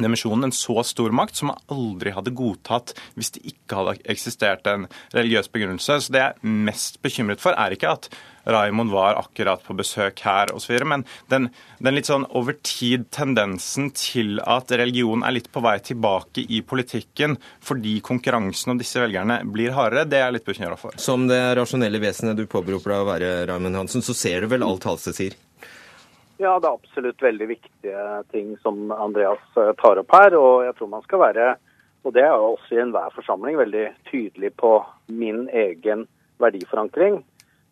[0.00, 4.66] dimensjonen en så stor makt som man aldri hadde godtatt hvis det ikke hadde eksistert
[4.70, 6.00] en religiøs begrunnelse.
[6.02, 8.08] Så det jeg er mest bekymret for, er ikke at
[8.44, 14.36] Raimond var akkurat på besøk her osv., men den, den, litt sånn over tid-tendensen til
[14.40, 19.72] at religion er litt på vei tilbake i politikken fordi konkurransen om disse velgerne blir
[19.76, 20.96] hardere, det er jeg litt bekymra for.
[21.00, 24.66] Som det rasjonelle vesenet du påberoper deg å være, Raymond Hansen, så ser du vel
[24.66, 25.36] alt Halse sier?
[26.44, 30.34] Ja, det er absolutt veldig viktige ting som Andreas eh, tar opp her.
[30.36, 31.46] Og jeg tror man skal være,
[32.04, 34.74] og det er jo også i enhver forsamling, veldig tydelig på
[35.08, 36.02] min egen
[36.44, 37.22] verdiforankring.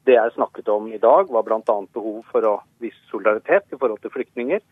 [0.09, 1.77] Det jeg snakket om i dag, var bl.a.
[1.99, 4.65] behov for å vise solidaritet i forhold til flyktninger.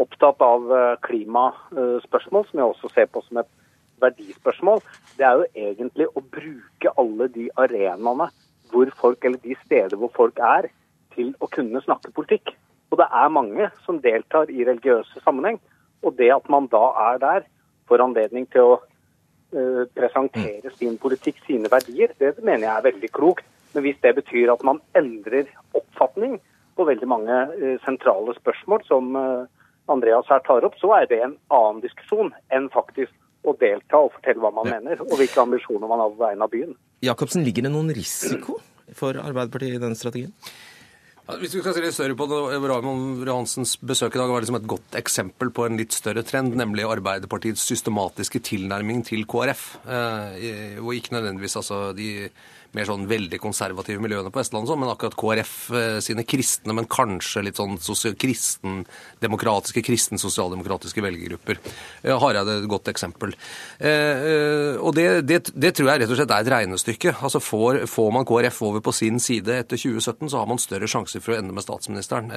[0.00, 3.52] Opptatt av eh, klimaspørsmål, som jeg også ser på som et
[4.00, 4.80] verdispørsmål.
[5.20, 8.32] Det er jo egentlig å bruke alle de arenaene
[8.72, 10.72] hvor folk, eller de steder hvor folk er,
[11.12, 12.56] til å kunne snakke politikk.
[12.92, 15.58] Og det er mange som deltar i religiøse sammenheng.
[16.04, 17.46] Og det at man da er der,
[17.88, 20.76] får anledning til å uh, presentere mm.
[20.76, 23.48] sin politikk, sine verdier, det mener jeg er veldig klokt.
[23.72, 26.36] Men hvis det betyr at man endrer oppfatning
[26.76, 29.48] på veldig mange uh, sentrale spørsmål som uh,
[29.92, 33.14] Andreas her tar opp, så er det en annen diskusjon enn faktisk
[33.48, 34.78] å delta og fortelle hva man ja.
[34.78, 36.76] mener, og hvilke ambisjoner man har på vegne av byen.
[37.02, 38.60] Jacobsen, ligger det noen risiko
[38.94, 40.36] for Arbeiderpartiet i den strategien?
[41.22, 44.58] Hvis vi skal se litt større på det, Raymond Johansens besøk i dag var liksom
[44.58, 49.62] et godt eksempel på en litt større trend, nemlig Arbeiderpartiets systematiske tilnærming til KrF.
[49.86, 52.26] Eh, og ikke nødvendigvis altså de
[52.76, 56.88] mer sånn veldig konservative miljøene på Vestlandet, sånn, men akkurat KrF eh, sine kristne, men
[56.90, 57.76] kanskje litt sånn
[58.22, 61.60] kristendemokratiske, kristen-sosialdemokratiske velgergrupper.
[62.00, 63.34] Eh, Hareide er et godt eksempel.
[63.76, 67.14] Eh, og det, det, det, tror jeg rett og slett er et regnestykke.
[67.20, 70.88] Altså får, får, man KrF over på sin side etter 2017, så har man større
[70.88, 72.32] sjanser for å ende med statsministeren.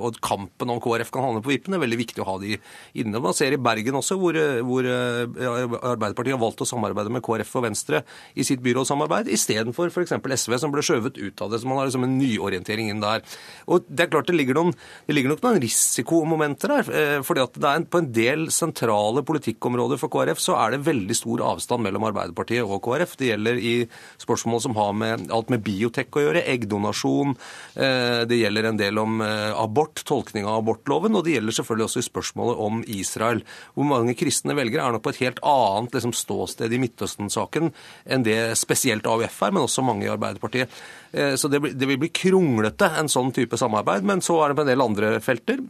[0.00, 2.56] Og kampen om KrF kan havne på vippen, er veldig viktig å ha de
[3.02, 3.20] inne.
[3.20, 7.68] Man ser i Bergen også, hvor, hvor Arbeiderpartiet har valgt å samarbeide med KrF og
[7.68, 10.44] Venstre i sitt byrådssamarbeid, isteden istedenfor f.eks.
[10.44, 11.60] SV, som ble skjøvet ut av det.
[11.60, 13.22] Så man har liksom en nyorientering inn der.
[13.66, 14.74] Og det er klart det ligger, noen,
[15.06, 16.90] det ligger nok noen risikomomenter der.
[16.94, 21.16] Eh, fordi at er på en del sentrale politikkområder for KrF så er det veldig
[21.16, 23.16] stor avstand mellom Arbeiderpartiet og KrF.
[23.20, 23.74] Det gjelder i
[24.22, 27.36] spørsmål som har med alt med biotek å gjøre, eggdonasjon.
[27.74, 31.88] Eh, det gjelder en del om eh, abort, tolkning av abortloven, og det gjelder selvfølgelig
[31.88, 33.44] også i spørsmålet om Israel.
[33.74, 37.72] Hvor mange kristne velgere er nok på et helt annet liksom, ståsted i Midtøsten-saken
[38.04, 40.72] enn det spesielt AUF er, men også mange i Arbeiderpartiet.
[41.12, 44.06] Eh, så det, vil bli kronglete, en sånn type samarbeid.
[44.06, 45.62] Men så er det på en del andre felter.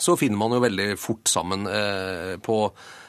[0.00, 2.62] Så finner man jo veldig fort sammen eh, på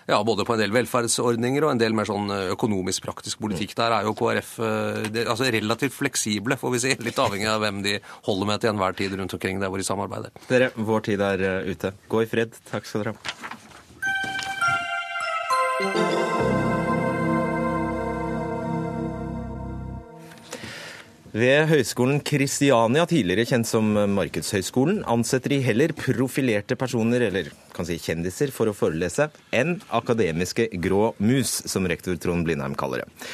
[0.09, 3.77] ja, både på en del velferdsordninger og en del mer sånn eh, økonomisk praktisk politikk.
[3.77, 4.57] Der er jo KrF
[5.21, 6.97] altså relativt fleksible, får vi si.
[7.05, 7.95] Litt avhengig av hvem de
[8.27, 10.35] holder med til enhver tid rundt omkring der hvor de samarbeider.
[10.49, 11.95] Dere, vår tid er ute.
[12.11, 12.57] Gå i fred.
[12.73, 13.50] Takk skal dere ha.
[21.31, 23.85] Ved Høgskolen Kristiania, tidligere kjent som
[24.17, 30.65] Markedshøgskolen, ansetter de heller profilerte personer, eller kan si kjendiser, for å forelese, enn akademiske
[30.83, 33.29] grå mus, som rektor Trond Blindheim kaller det.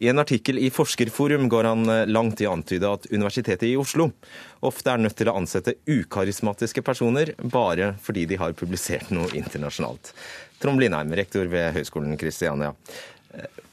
[0.00, 3.74] I en artikkel i Forskerforum går han eh, langt i å antyde at Universitetet i
[3.76, 4.06] Oslo
[4.64, 10.14] ofte er nødt til å ansette ukarismatiske personer bare fordi de har publisert noe internasjonalt.
[10.62, 12.70] Trond Blindheim, rektor ved Høgskolen Kristiania.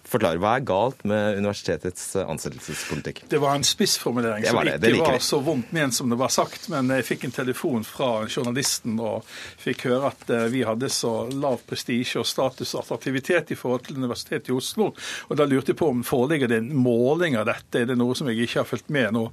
[0.08, 3.26] Forklar, Hva er galt med universitetets ansettelsespolitikk?
[3.28, 6.10] Det var en spissformulering Det som var det, det ikke var så vondt ment som
[6.10, 6.70] det var sagt.
[6.72, 9.28] Men jeg fikk en telefon fra journalisten og
[9.60, 13.84] fikk høre at eh, vi hadde så lav prestisje og status og attraktivitet i forhold
[13.88, 14.94] til Universitetet i Oslo.
[15.28, 17.84] Og Da lurte jeg på om foreligger det en måling av dette.
[17.84, 19.26] Er det noe som jeg ikke har fulgt med nå?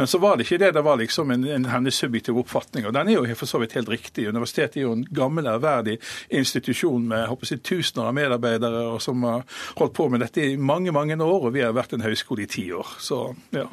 [0.00, 0.72] Men så var det ikke det.
[0.78, 2.88] Det var liksom en, en hennes subjektive oppfatning.
[2.88, 4.30] Og den er jo for så vidt helt riktig.
[4.32, 5.98] Universitetet er jo en gammel, ærverdig
[6.32, 9.44] institusjon med jeg håper tusener av medarbeidere og som har
[9.76, 11.48] holdt på med dette i mange, mange år.
[11.48, 12.96] Og vi har vært en høyskole i ti år.
[13.02, 13.68] Så ja.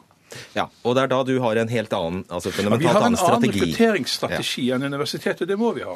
[0.53, 3.01] Ja, Og det er da du har en helt annen, altså Ja, vi har en
[3.01, 3.59] annen annen strategi.
[3.63, 5.47] rekrutteringsstrategi enn universitetet.
[5.49, 5.95] Det må vi ha.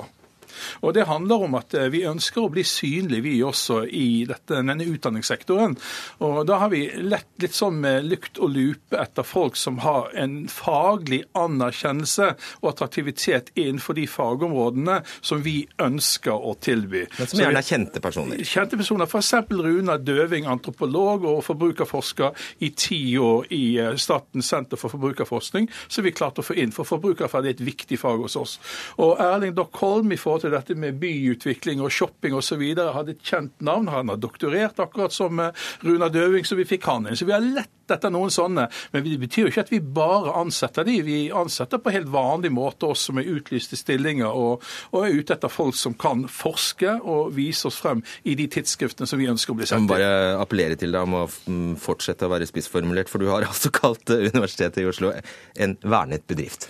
[0.81, 4.61] Og Det handler om at eh, vi ønsker å bli synlige, vi også, i dette,
[4.61, 5.77] denne utdanningssektoren.
[6.23, 10.11] Og Da har vi lett litt sånn med lukt og lupe etter folk som har
[10.19, 12.29] en faglig anerkjennelse
[12.61, 17.05] og attraktivitet innenfor de fagområdene som vi ønsker å tilby.
[17.17, 18.43] Men som gjerne er kjente personer.
[18.47, 19.33] Kjente personer, f.eks.
[19.53, 26.05] Runa Døving, antropolog og forbrukerforsker i ti år i eh, Statens senter for forbrukerforskning, som
[26.05, 26.73] vi klarte å få inn.
[26.75, 28.57] For forbrukerferd er et viktig fag hos oss.
[29.01, 32.62] Og Erling Dockholm i forhold til dette med byutvikling og shopping osv.
[32.77, 33.91] hadde et kjent navn.
[33.93, 37.17] Han har doktorert akkurat som eh, Runa Døving, så vi fikk han inn.
[37.19, 38.67] Så vi har lett etter noen sånne.
[38.93, 40.97] Men det betyr jo ikke at vi bare ansetter de.
[41.06, 45.36] Vi ansetter på helt vanlig måte oss som er utlyste stillinger, og, og er ute
[45.36, 49.53] etter folk som kan forske og vise oss frem i de tidsskriftene som vi ønsker
[49.53, 53.12] å bli Jeg må bare appellere til deg om å mm, fortsette å være spissformulert,
[53.12, 56.69] for du har altså kalt eh, Universitetet i Oslo en vernet bedrift.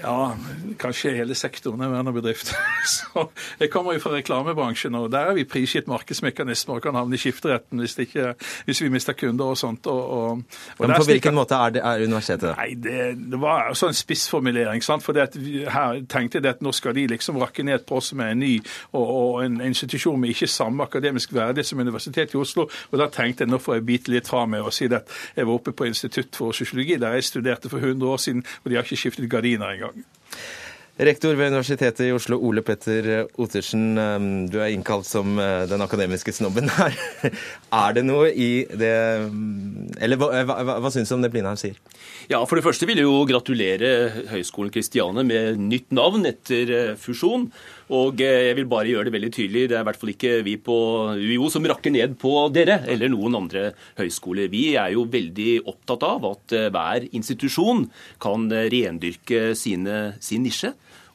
[0.00, 0.32] Ja,
[0.80, 2.54] kanskje hele sektoren er vernerbedrift.
[2.92, 3.26] Så
[3.60, 7.20] jeg kommer jo fra reklamebransjen, og der er vi prisgitt markedsmekanismer og kan havne i
[7.20, 8.32] skifteretten hvis, det ikke,
[8.64, 9.86] hvis vi mister kunder og sånt.
[9.86, 10.42] Og, og,
[10.78, 12.56] og Men på hvilken måte er, det, er universitetet?
[12.56, 13.02] Nei, det,
[13.32, 14.84] det var også en spissformulering.
[14.84, 15.04] sant?
[15.04, 18.42] For her tenkte jeg at nå skal de liksom rakke ned på oss med en
[18.42, 18.54] ny
[18.92, 22.68] og, og en institusjon med ikke samme akademisk verdighet som Universitetet i Oslo.
[22.90, 25.46] Og da tenkte jeg nå får jeg bite litt fra meg og si at jeg
[25.46, 28.78] var oppe på Institutt for sosiologi, der jeg studerte for 100 år siden, og de
[28.78, 29.81] har ikke skiftet gardiner engang.
[31.02, 33.96] Rektor ved Universitetet i Oslo, Ole Petter Ottersen.
[33.98, 36.92] eh, Du er innkalt som eh, den akademiske snobben her.
[37.72, 38.92] Er det noe i det
[39.32, 41.78] mm, Eller hva, hva, hva, hva syns du om det Blindheim sier?
[42.28, 46.92] Ja, For det første vil jeg jo gratulere Høgskolen Kristiane med nytt navn etter eh,
[47.00, 47.48] fusjon.
[47.92, 50.36] Og eh, jeg vil bare gjøre det veldig tydelig, det er i hvert fall ikke
[50.46, 50.76] vi på
[51.18, 54.48] UiO som rakker ned på dere eller noen andre høyskoler.
[54.52, 57.84] Vi er jo veldig opptatt av at eh, hver institusjon
[58.22, 60.72] kan eh, rendyrke sine, sin nisje.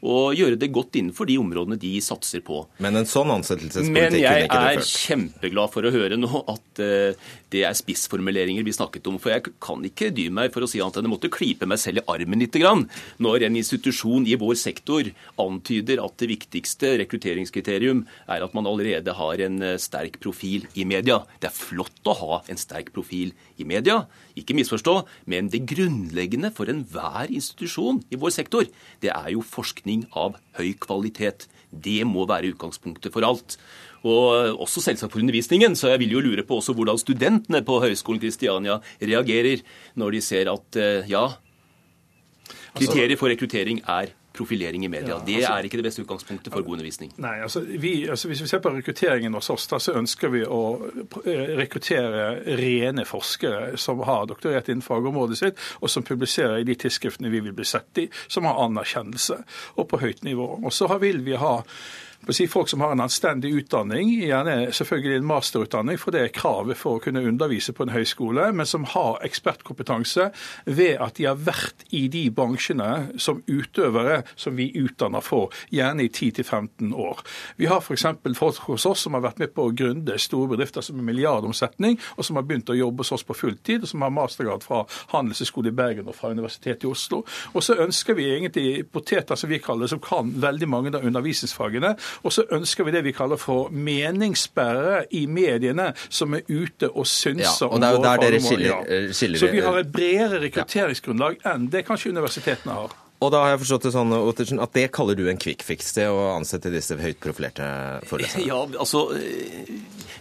[0.07, 2.59] Og gjøre det godt innenfor de områdene de satser på.
[2.85, 6.83] Men en sånn ansettelsespolitikk Men jeg er kjempeglad for å høre nå at
[7.53, 9.17] det er spissformuleringer vi snakket om.
[9.21, 12.01] For jeg kan ikke dy meg for å si enn jeg måtte klype meg selv
[12.01, 12.85] i armen litt grann,
[13.23, 15.07] når en institusjon i vår sektor
[15.39, 20.87] antyder at det viktigste rekrutteringskriterium er at man allerede har en eh, sterk profil i
[20.87, 21.21] media.
[21.41, 24.03] Det er flott å ha en sterk profil i media,
[24.37, 24.99] ikke misforstå,
[25.31, 28.67] men det grunnleggende for enhver institusjon i vår sektor,
[29.01, 31.47] det er jo forskning av høy kvalitet.
[31.71, 33.57] Det må være utgangspunktet for alt.
[34.07, 37.81] Og også selvsagt for undervisningen, så jeg vil jo lure på også hvordan studentene på
[37.83, 39.65] Høgskolen Kristiania reagerer
[39.99, 41.25] når de ser at eh, ja,
[42.77, 45.17] kriteriet for rekruttering er profilering i media.
[45.25, 47.11] Det er ikke det beste utgangspunktet for god undervisning.
[47.21, 50.43] Nei, altså, vi, altså Hvis vi ser på rekrutteringen hos oss, da, så ønsker vi
[50.45, 50.61] å
[51.23, 56.77] eh, rekruttere rene forskere som har doktorert innen fagområdet sitt, og som publiserer i de
[56.77, 59.41] tidsskriftene vi vil bli sett i, som har anerkjennelse
[59.75, 60.51] og på høyt nivå.
[60.61, 61.55] Og så vil vi ha
[62.29, 66.77] si, folk som har en anstendig utdanning, gjerne selvfølgelig en masterutdanning, for det er kravet
[66.79, 70.29] for å kunne undervise på en høyskole, men som har ekspertkompetanse
[70.65, 76.07] ved at de har vært i de bransjene som utøvere som vi utdanner for, gjerne
[76.07, 77.23] i 10-15 år.
[77.57, 78.07] Vi har f.eks.
[78.37, 81.99] folk hos oss som har vært med på å grunde store bedrifter som har milliardomsetning,
[82.17, 84.83] og som har begynt å jobbe hos oss på fulltid, og som har mastergrad fra
[85.13, 87.23] Handelshøyskolen i Bergen og fra Universitetet i Oslo.
[87.53, 91.05] Og så ønsker vi egentlig poteter, som vi kaller det, som kan veldig mange av
[91.07, 91.95] undervisningsfagene.
[92.23, 97.05] Og så ønsker vi det vi kaller for meningsbærere i mediene, som er ute og
[97.07, 99.13] synser Ja, og det er jo om våre der dere skiller- ja.
[99.13, 102.89] skiller- Så vi har et bredere rekrutteringsgrunnlag enn det kanskje universitetene har.
[103.19, 105.91] Og da har jeg forstått det sånn, Ottersen, at det kaller du en quick fix,
[105.93, 107.65] det å ansette disse høyt profilerte
[108.05, 108.45] foreleserne?
[108.45, 109.71] Ja, altså eh,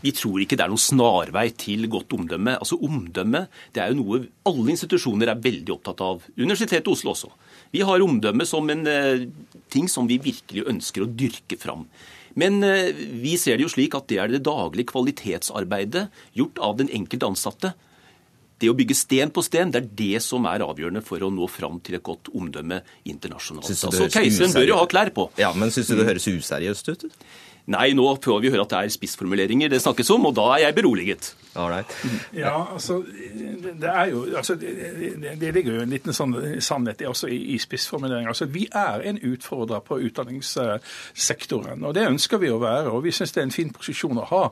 [0.00, 2.56] Vi tror ikke det er noen snarvei til godt omdømme.
[2.58, 6.22] Altså Omdømme det er jo noe alle institusjoner er veldig opptatt av.
[6.38, 7.28] Universitetet i Oslo også.
[7.72, 9.26] Vi har omdømme som en eh,
[9.72, 11.86] ting som vi virkelig ønsker å dyrke fram.
[12.36, 16.78] Men eh, vi ser det jo slik at det er det daglige kvalitetsarbeidet gjort av
[16.82, 17.74] den enkelte ansatte
[18.62, 21.48] det å bygge sten på sten, det er det som er avgjørende for å nå
[21.52, 23.68] fram til et godt omdømme internasjonalt.
[23.68, 25.28] Altså, Keiseren bør jo ha klær på.
[25.40, 27.04] Ja, Men syns du det høres useriøst ut?
[27.66, 30.68] Nei, nå får vi høre at det er spissformuleringer det snakkes om, og da er
[30.68, 31.34] jeg beroliget.
[31.56, 31.92] Right.
[32.36, 33.02] Ja, altså,
[33.80, 34.68] det er jo, altså, det,
[35.22, 38.28] det, det ligger jo en liten sånn sannhet også i, i spissformuleringer.
[38.28, 42.92] Altså, vi er en utfordrer på utdanningssektoren, og det ønsker vi å være.
[42.92, 44.42] og Vi syns det er en fin posisjon å ha.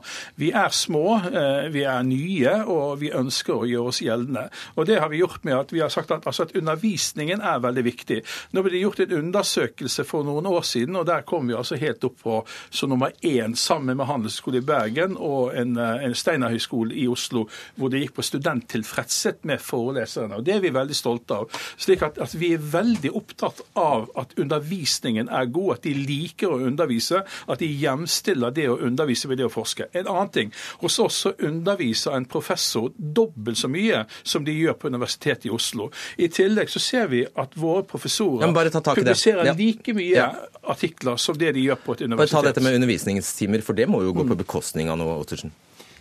[0.41, 4.47] Vi er små, eh, vi er nye, og vi ønsker å gjøre oss gjeldende.
[4.75, 7.61] Og Det har vi gjort med at vi har sagt at, altså, at undervisningen er
[7.61, 8.21] veldig viktig.
[8.53, 11.77] Nå ble det gjort en undersøkelse for noen år siden, og der kom vi altså
[11.77, 16.15] helt opp på så nummer én sammen med Handelshøyskolen i Bergen og en, eh, en
[16.15, 20.35] Steinerhøgskole i Oslo, hvor det gikk på studenttilfredshet med foreleserne.
[20.35, 21.49] og Det er vi veldig stolte av.
[21.77, 26.47] Slik at, at Vi er veldig opptatt av at undervisningen er god, at de liker
[26.51, 29.87] å undervise, at de hjemstiller det å undervise ved det å forske.
[29.93, 34.73] En annen ting, Hos oss så underviser en professor dobbelt så mye som de gjør
[34.73, 35.89] på Universitetet i Oslo.
[36.17, 38.51] I tillegg så ser vi at våre professorer
[38.95, 39.53] publiserer Ja.
[39.53, 40.31] like mye Ja.
[40.63, 42.31] artikler som det de gjør på et universitet.
[42.33, 45.51] Bare ta dette med undervisningstimer, for det må jo gå på bekostning av noe, Ottersen.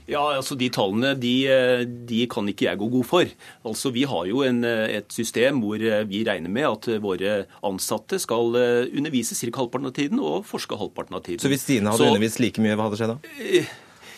[0.06, 3.24] Ja, altså De tallene de, eh, de kan ikke jeg gå god for.
[3.64, 7.46] Altså Vi har jo en, eh, et system hvor eh, vi regner med at våre
[7.64, 9.50] ansatte skal undervise ca.
[9.62, 11.40] halvparten av tiden og forske halvparten av tiden.
[11.40, 13.64] Så hvis Stine hadde Så- undervist like mye, hva hadde skjedd da?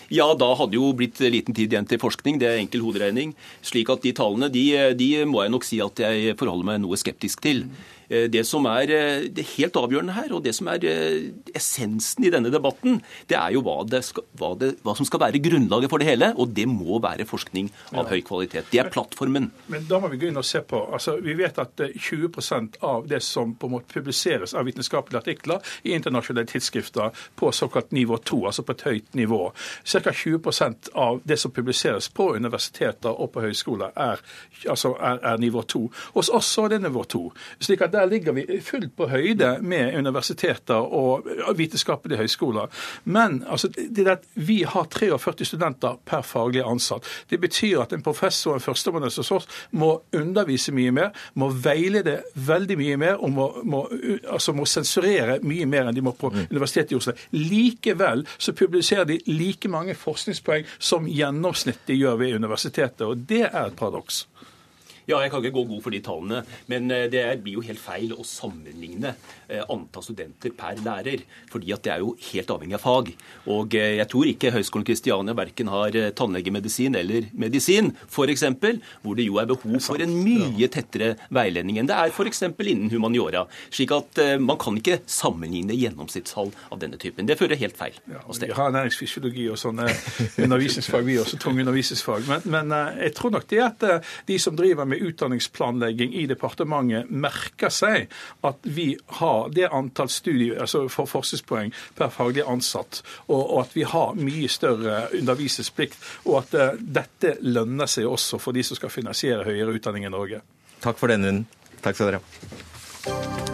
[0.09, 2.39] Ja, da hadde jo blitt liten tid igjen til forskning.
[2.39, 3.35] Det er enkel hoderegning.
[3.63, 6.95] Slik at de tallene de, de må jeg nok si at jeg forholder meg noe
[6.97, 7.63] skeptisk til.
[7.63, 12.27] Eh, Det som er eh, det helt avgjørende her, og det som er eh, essensen
[12.27, 15.43] i denne debatten, det er jo hva, det skal, hva, det, hva som skal være
[15.43, 16.31] grunnlaget for det hele.
[16.39, 18.71] Og det må være forskning av høy kvalitet.
[18.71, 19.51] Det er plattformen.
[19.73, 22.81] Men da må vi gå inn og se på, altså Vi vet at eh, 20%
[22.87, 27.93] av det som på en måte publiseres av vitenskapelige artikler i internasjonale tidsskrifter på såkalt
[27.97, 29.43] nivå 2, altså på et høyt nivå,
[29.85, 30.13] ca.
[30.17, 34.23] 20% av det som publiseres på universiteter og på høyskoler, er,
[34.69, 35.83] altså er, er nivå 2.
[36.15, 37.23] Hos oss er det nivå 2.
[37.67, 42.71] slik at der ligger vi fullt på høyde med universiteter og vitenskapelige høyskoler.
[43.05, 47.07] Men altså, det at vi har 43 studenter per faglig ansatt.
[47.31, 51.51] Det betyr at en professor og en førsteamanuensis hos oss må undervise mye mer, må
[51.51, 53.83] veilede veldig mye mer og må, må,
[54.33, 57.17] altså må sensurere mye mer enn de må på Universitetet i Oslo.
[57.37, 63.63] Likevel så publiserer de like mange forskningspoeng som gjennomsnittet gjør ved universitetet, og det er
[63.67, 64.27] et paradoks.
[65.07, 67.79] Ja, jeg kan ikke gå god for de tallene, men eh, det blir jo helt
[67.79, 69.13] feil å sammenligne
[69.47, 71.21] eh, antall studenter per lærer,
[71.53, 73.13] fordi at det er jo helt avhengig av fag.
[73.55, 78.43] Og eh, jeg tror ikke Høgskolen Kristiania verken har tannlegemedisin eller medisin, f.eks.,
[79.05, 82.43] hvor det jo er behov for en mye tettere veiledning enn det er f.eks.
[82.51, 83.45] innen humaniora.
[83.71, 87.29] Slik at man kan ikke sammenligne gjennomsnittstall av denne typen.
[87.29, 89.87] Det fører helt feil Ja, vi har næringsfysiologi og sånne
[90.45, 92.27] undervisningsfag, vi også, tunge undervisningsfag.
[92.27, 93.89] Men, men jeg tror nok det at
[94.27, 98.11] de som driver med utdanningsplanlegging i departementet, merker seg
[98.47, 103.77] at vi har det antall studier, altså for forskningspoeng per faglig ansatt, og, og at
[103.77, 108.79] vi har mye større undervisningsplikt, og at uh, dette lønner seg også for de som
[108.79, 110.43] skal finansiere høyere utdanning i Norge.
[110.85, 111.47] Takk for den runden.
[111.83, 113.46] Takk skal dere ha.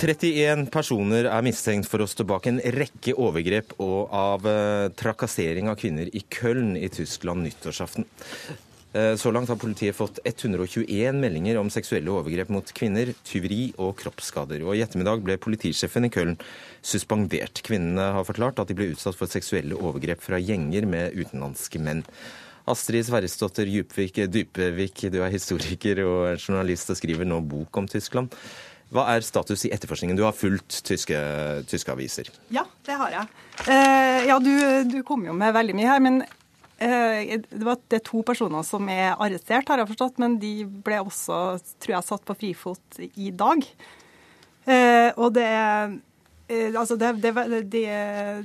[0.00, 5.68] 31 personer er mistenkt for å stå bak en rekke overgrep og av eh, trakassering
[5.68, 8.06] av kvinner i Köln i Tyskland nyttårsaften.
[8.94, 13.92] Eh, Så langt har politiet fått 121 meldinger om seksuelle overgrep mot kvinner, tyveri og
[14.00, 14.64] kroppsskader.
[14.64, 16.38] Og I ettermiddag ble politisjefen i Köln
[16.80, 17.60] suspendert.
[17.60, 22.06] Kvinnene har forklart at de ble utsatt for seksuelle overgrep fra gjenger med utenlandske menn.
[22.70, 28.32] Astrid Sverresdotter Dypevik, du er historiker og journalist og skriver nå bok om Tyskland.
[28.90, 30.18] Hva er status i etterforskningen?
[30.18, 31.16] Du har fulgt tyske,
[31.70, 32.30] tyske aviser.
[32.50, 33.30] Ja, det har jeg.
[33.70, 34.52] Eh, ja, du,
[34.90, 36.18] du kom jo med veldig mye her, men
[36.82, 40.54] eh, det, var, det er to personer som er arrestert, har jeg forstått, men de
[40.66, 43.62] ble også, tror jeg, satt på frifot i dag.
[44.66, 45.94] Eh, og det er
[46.50, 47.30] Altså det, det,
[47.70, 47.82] det,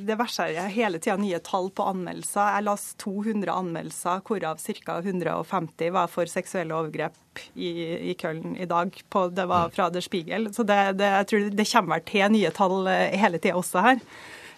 [0.05, 2.51] det verserer hele tida nye tall på anmeldelser.
[2.53, 4.99] Jeg las 200 anmeldelser, hvorav ca.
[5.01, 7.71] 150 var for seksuelle overgrep i,
[8.11, 8.93] i Køln i dag.
[9.09, 10.51] På, det var fra Der Spiegel.
[10.53, 13.87] Så det, det, jeg tror det kommer vel til nye tall eh, hele tida også
[13.87, 14.03] her.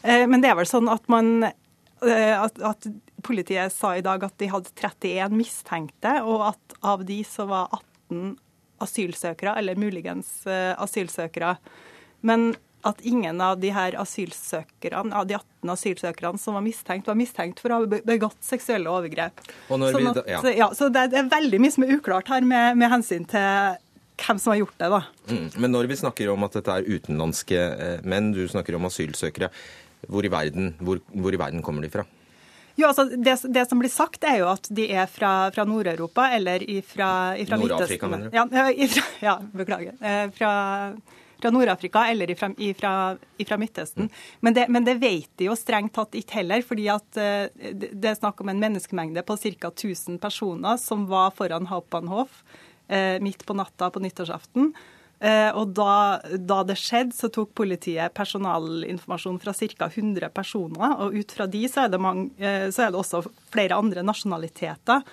[0.03, 2.91] Eh, Men det er vel sånn at man eh, at, at
[3.23, 7.71] Politiet sa i dag at de hadde 31 mistenkte, og at av de så var
[8.11, 8.35] 18
[8.83, 11.55] asylsøkere, eller muligens eh, asylsøkere.
[12.27, 12.51] Men
[12.87, 17.61] at ingen av de her asylsøkerne, av de 18 asylsøkerne som var mistenkt, var mistenkt
[17.63, 19.43] for å ha begått seksuelle overgrep.
[19.67, 20.41] Sånn vi at, ja.
[20.63, 23.77] ja, så det, er veldig mye som er uklart her med, med hensyn til
[24.17, 24.91] hvem som har gjort det.
[24.93, 25.01] da.
[25.29, 25.47] Mm.
[25.61, 29.51] Men når vi snakker om at dette er utenlandske eh, menn, du snakker om asylsøkere.
[30.07, 32.03] Hvor i verden, hvor, hvor i verden kommer de fra?
[32.77, 36.27] Jo, altså det, det, som blir sagt, er jo at de er fra, fra Nord-Europa
[36.35, 37.09] eller fra,
[37.41, 38.37] ifra Nord-Afrika, mener du?
[38.37, 39.95] Ja, ifra, ja, beklager.
[39.97, 40.51] Eh, fra,
[41.41, 42.91] fra Nord-Afrika eller ifra, ifra,
[43.37, 44.09] ifra Midtøsten.
[44.39, 47.47] Men det, men det, vet de jo strengt tatt ikke heller, fordi at eh,
[47.93, 49.71] det er snakk om en menneskemengde på ca.
[49.71, 52.43] 1000 personer som var foran Hauptbahnhof
[52.87, 54.73] eh, midt på natta på nyttårsaften.
[55.17, 59.89] Eh, og da, da, det skjedde, så tok politiet personalinformasjon fra ca.
[59.89, 60.99] 100 personer.
[61.01, 62.29] Og ut fra de så er det, mange,
[62.73, 65.05] så er det også flere andre nasjonaliteter.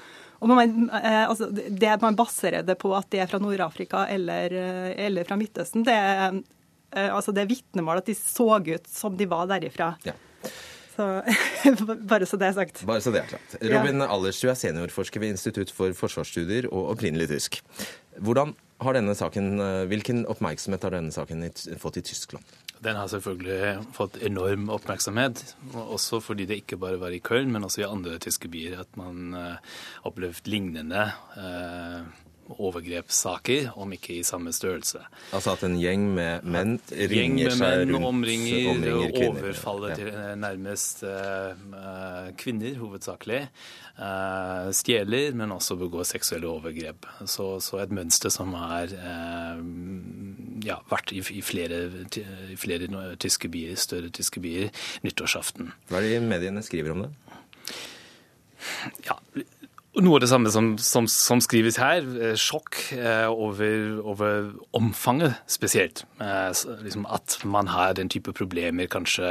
[0.51, 4.53] Man, eh, altså, Det man baserer det på at de er fra Nord-Afrika eller,
[4.93, 5.97] eller, fra Midtøsten, det,
[6.93, 9.95] altså, det er vitnemål at de så ut som de var derifra.
[10.05, 10.17] Ja.
[10.95, 11.07] Så,
[12.11, 12.83] bare så det er sagt.
[12.87, 13.57] Bare så det er sagt.
[13.63, 14.11] Robin ja.
[14.15, 17.59] Allersrud er seniorforsker ved Institutt for forsvarsstudier og opprinnelig tysk.
[18.23, 21.49] Hvordan har denne saken, eh, Hvilken oppmerksomhet har denne saken
[21.83, 22.45] fått i Tyskland?
[22.85, 25.41] Den har selvfølgelig fått enorm oppmerksomhet,
[25.73, 28.99] også fordi det ikke bare var i Köln, men også i andre tyske byer at
[29.01, 31.07] man uh, opplevd lignende
[31.39, 32.05] uh,
[32.55, 35.01] overgrepssaker, om ikke i samme størrelse.
[35.35, 39.49] Altså at en gjeng med menn ringer seg rundt omringer, omringer kvinner?
[39.49, 43.41] Overfaller til nærmest uh, kvinner, hovedsakelig.
[43.95, 47.07] Uh, stjeler, men også begår seksuelle overgrep.
[47.31, 49.61] Så, så et mønster som har uh,
[50.67, 51.85] ja, vært i, i, flere,
[52.51, 52.91] i, flere,
[53.23, 54.71] tyske byer, større tyske byer,
[55.07, 55.73] nyttårsaften.
[55.91, 57.13] Hva er det mediene skriver om det?
[59.05, 59.19] Ja,
[60.03, 62.03] noe av det samme som, som, som skrives her.
[62.19, 66.05] Eh, sjokk eh, over, over, omfanget spesielt.
[66.23, 66.51] Eh,
[66.83, 69.27] liksom at man har den type problemer kanskje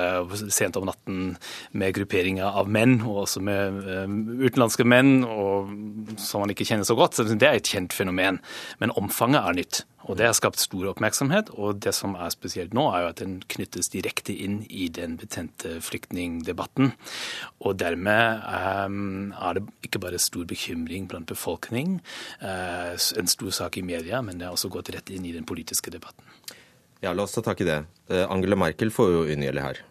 [0.53, 1.36] sent om natten
[1.72, 3.82] med grupperinger av menn, og også med
[4.43, 5.74] utenlandske menn og,
[6.22, 7.20] som man ikke kjenner så godt.
[7.28, 8.39] Det er et kjent fenomen.
[8.80, 9.84] Men omfanget er nytt.
[10.10, 11.49] Og Det har skapt stor oppmerksomhet.
[11.58, 15.18] og Det som er spesielt nå, er jo at den knyttes direkte inn i den
[15.18, 16.93] betente flyktningdebatten.
[17.62, 18.43] Og dermed
[18.88, 22.01] um, er det ikke bare stor bekymring blant befolkning,
[22.41, 25.45] uh, en stor sak i media, men det har også gått rett inn i den
[25.45, 26.24] politiske debatten.
[27.04, 27.82] Ja, La oss ta tak i det.
[28.08, 29.82] Eh, Angela Merkel får jo unngjelde her.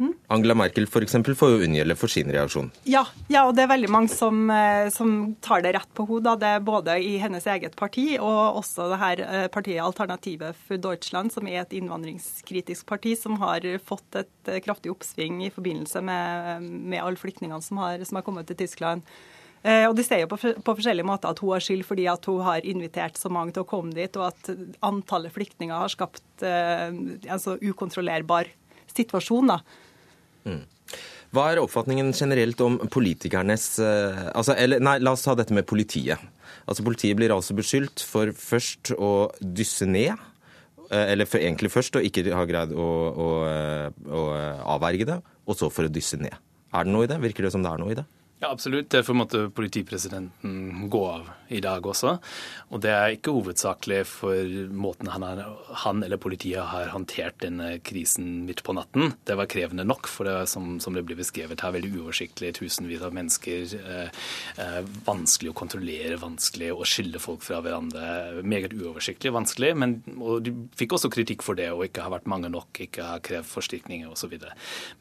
[0.00, 0.14] Mm.
[0.32, 2.70] Angela Merkel for eksempel, får jo unngjelde for sin reaksjon.
[2.88, 6.38] Ja, ja, og det er veldig mange som, eh, som tar det rett på hodet.
[6.40, 10.80] Det er både i hennes eget parti og også det her eh, partiet Alternativet for
[10.80, 16.00] Deutschland, som er et innvandringskritisk parti som har fått et eh, kraftig oppsving i forbindelse
[16.00, 19.04] med, med alle flyktningene som har, som har kommet til Tyskland.
[19.60, 22.38] Og De sier jo på, på, forskjellige måter at hun har skyld fordi at hun
[22.46, 24.48] har invitert så mange til å komme dit, og at
[24.80, 28.48] antallet flyktninger har skapt en så ukontrollerbar
[28.96, 29.52] situasjon.
[29.52, 29.60] da.
[30.50, 31.00] Mm.
[31.30, 35.68] Hva er oppfatningen generelt om politikernes eh, altså, eller, Nei, la oss ta dette med
[35.70, 36.18] politiet.
[36.66, 40.18] Altså, Politiet blir altså beskyldt for først å dysse ned.
[40.90, 43.28] Eh, eller for, egentlig først å ikke ha greid å, å,
[44.10, 44.24] å
[44.74, 46.34] avverge det, og så for å dysse ned.
[46.74, 47.20] Er det noe i det?
[47.22, 48.06] Virker det som det er noe i det?
[48.42, 48.90] Ja, absolutt.
[48.90, 52.14] Derfor måtte politipresidenten gå av i dag også.
[52.72, 55.42] Og det er ikke hovedsakelig for måten han, er,
[55.82, 59.12] han, eller politiet har håndtert denne krisen midt på natten.
[59.28, 62.54] Det var krevende nok, for det som, som det blir beskrevet her, veldig uoversiktlig.
[62.56, 63.74] Tusenvis av mennesker.
[63.76, 64.24] Eh,
[64.64, 68.40] eh, vanskelig å kontrollere, vanskelig å skille folk fra hverandre.
[68.40, 69.74] Meget uoversiktlig, vanskelig.
[69.84, 73.04] Men, og de fikk også kritikk for det, og ikke har vært mange nok, ikke
[73.04, 74.38] har krevd forstyrkninger osv.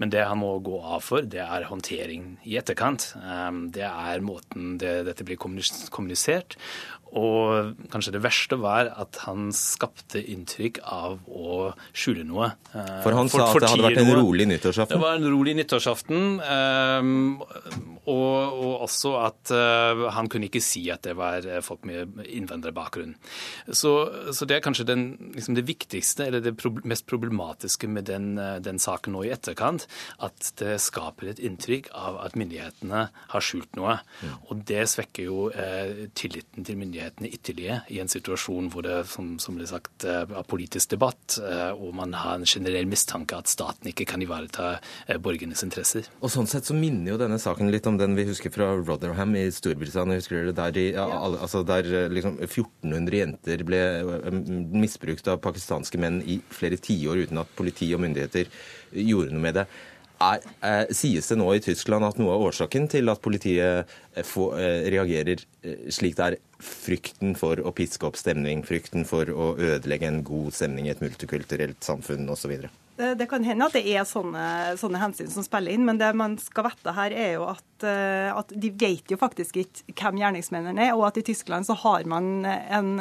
[0.03, 3.13] Men det han må gå av for, det er håndtering i etterkant.
[3.15, 3.28] Ehm,
[3.75, 6.57] det er måten det, dette blir kommunisert.
[7.17, 12.51] Og kanskje det verste var at han skapte inntrykk av å skjule noe.
[12.69, 14.93] Eh, for han sa at det hadde vært en rolig nyttårsaften?
[14.93, 16.27] Det var en rolig nyttårsaften.
[16.45, 17.39] Um,
[18.09, 23.15] og, og, også at uh, han kunne ikke si at det var folk med innvandrerbakgrunn.
[23.73, 23.93] Så,
[24.35, 26.55] så det er kanskje den, liksom det viktigste, eller det
[26.85, 29.87] mest problematiske med den, den, saken nå i etterkant,
[30.23, 33.97] at det skaper et inntrykk av at myndighetene har skjult noe.
[34.21, 34.37] Mm.
[34.49, 35.49] Og det svekker jo
[36.17, 40.27] tilliten til myndighetene myndighetene ytterligere i en situasjon hvor det som, som ble sagt, er
[40.27, 44.79] eh, politisk debatt, eh, og man har en generell mistanke at staten ikke kan ivareta
[45.07, 46.09] eh, borgernes interesser.
[46.21, 49.35] Og Sånn sett så minner jo denne saken litt om den vi husker fra Rotherham
[49.35, 50.19] i Storbritannia.
[50.19, 53.81] husker dere Der, de, ja, altså der liksom 1400 jenter ble
[54.73, 58.49] misbrukt av pakistanske menn i flere tiår uten at politi og myndigheter
[58.91, 59.69] gjorde noe med det.
[60.19, 63.87] Er, er, sies det nå i Tyskland at noe av årsaken til at politiet
[64.27, 69.29] få, eh, reagerer eh, slik det er, frykten for å piske opp stemning, frykten for
[69.31, 72.51] å ødelegge en god stemning i et multikulturelt samfunn osv.?
[72.99, 76.09] Det, det kan hende at det er sånne, sånne, hensyn som spiller inn, men det
[76.19, 80.89] man skal vite her, er jo at, at de vet jo faktisk ikke hvem gjerningsmennene
[80.89, 82.91] er, og at i Tyskland så har man en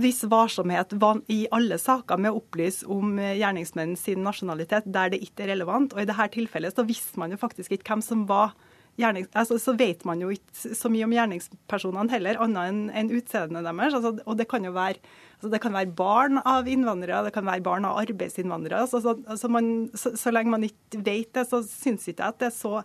[0.00, 0.94] viss varsomhet
[1.30, 5.94] i alle saker med å opplyse om gjerningsmenn sin nasjonalitet der det ikke er relevant.
[5.94, 8.54] Og i dette tilfellet så visste man jo faktisk ikke hvem som var
[8.94, 13.10] Gjernings, altså, så vet man jo ikke så mye om gjerningspersonene heller, annet enn en
[13.16, 13.96] utseendet deres.
[13.98, 15.00] Altså, og det kan jo være,
[15.34, 18.84] altså, det kan være barn av innvandrere, det kan være barn av arbeidsinnvandrere.
[18.86, 22.36] Altså, så, altså, man, så, så, lenge man ikke vet det, så syns ikke jeg
[22.36, 22.84] at det er så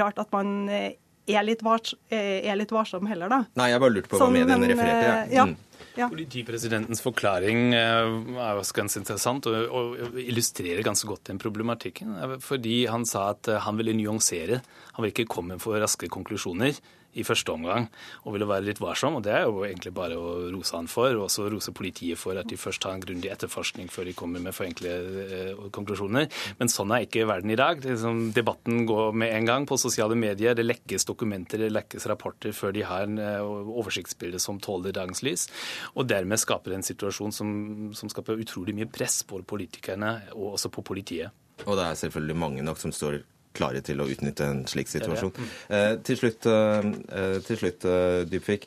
[0.00, 0.94] rart at man eh,
[1.28, 3.42] er litt, vars, eh, er litt varsom heller, da.
[3.60, 5.28] Nei, jeg bare lurte på hva sånn, mediene refererte.
[5.34, 5.44] Ja.
[5.50, 5.73] Mm.
[5.94, 6.08] Ja.
[6.10, 8.08] Politipresidentens forklaring eh,
[8.42, 12.16] er ganske interessant og, illustrerer ganske godt den problematikken.
[12.42, 14.58] Fordi han sa at han ville nyansere.
[14.96, 16.74] Han ville ikke komme for raske konklusjoner
[17.14, 17.88] i første omgang
[18.24, 19.18] og ville være litt varsom.
[19.18, 22.38] og Det er jo egentlig bare å rose han for, og også rose politiet for
[22.40, 26.28] at de først har en grundig etterforskning før de kommer med forenklede eh, konklusjoner.
[26.60, 27.82] Men sånn er ikke verden i dag.
[27.84, 30.56] Liksom, debatten går med en gang på sosiale medier.
[30.56, 35.24] Det lekkes dokumenter, det lekkes rapporter før de har en eh, oversiktsbilde som tåler dagens
[35.26, 35.48] lys.
[35.94, 37.54] Og dermed skaper en situasjon som,
[37.96, 41.34] som skaper utrolig mye press på politikerne og også på politiet.
[41.64, 43.22] Og det er selvfølgelig mange nok som står
[43.54, 45.32] klare til å utnytte en slik situasjon.
[45.68, 46.90] Eh, til slutt, eh,
[47.20, 47.86] eh, til slutt
[48.30, 48.66] Dybvik.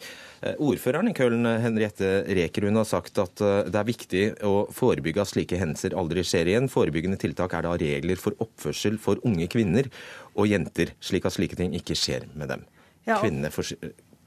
[0.61, 5.57] Ordføreren i Køln, Henriette Rekerund, har sagt at det er viktig å forebygge at slike
[5.57, 6.69] hendelser aldri skjer igjen.
[6.69, 9.89] Forebyggende tiltak er da regler for oppførsel for unge kvinner
[10.37, 12.67] og jenter, slik at slike ting ikke skjer med dem.
[13.07, 13.17] Ja.
[13.17, 13.49] Kvinnene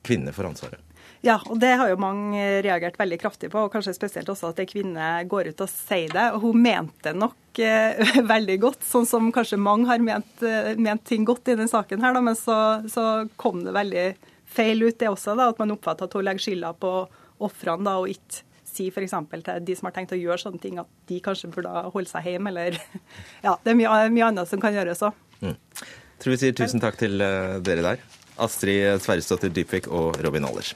[0.07, 0.86] får, for ansvaret.
[1.20, 4.61] Ja, og det har jo mange reagert veldig kraftig på, og kanskje spesielt også at
[4.62, 6.26] ei kvinne går ut og sier det.
[6.32, 8.01] Og hun mente nok eh,
[8.34, 12.01] veldig godt, sånn som kanskje mange har ment, eh, ment ting godt i denne saken
[12.05, 12.57] her, da, men så,
[12.88, 13.07] så,
[13.40, 14.07] kom det veldig
[14.51, 16.94] feil ut, det også, da, at man oppfatter at hun legger skylda på
[17.44, 19.12] ofrene og ikke si f.eks.
[19.30, 22.32] til de som har tenkt å gjøre sånne ting, at de kanskje burde holde seg
[22.32, 22.78] hjemme, eller
[23.46, 25.20] Ja, det er mye, mye annet som kan gjøres òg.
[25.44, 25.57] Mm.
[26.20, 28.09] Tror vi sier tusen takk til eh, dere der.
[28.41, 30.74] Astrid Sverresdottir Dybvik og Robin Allers.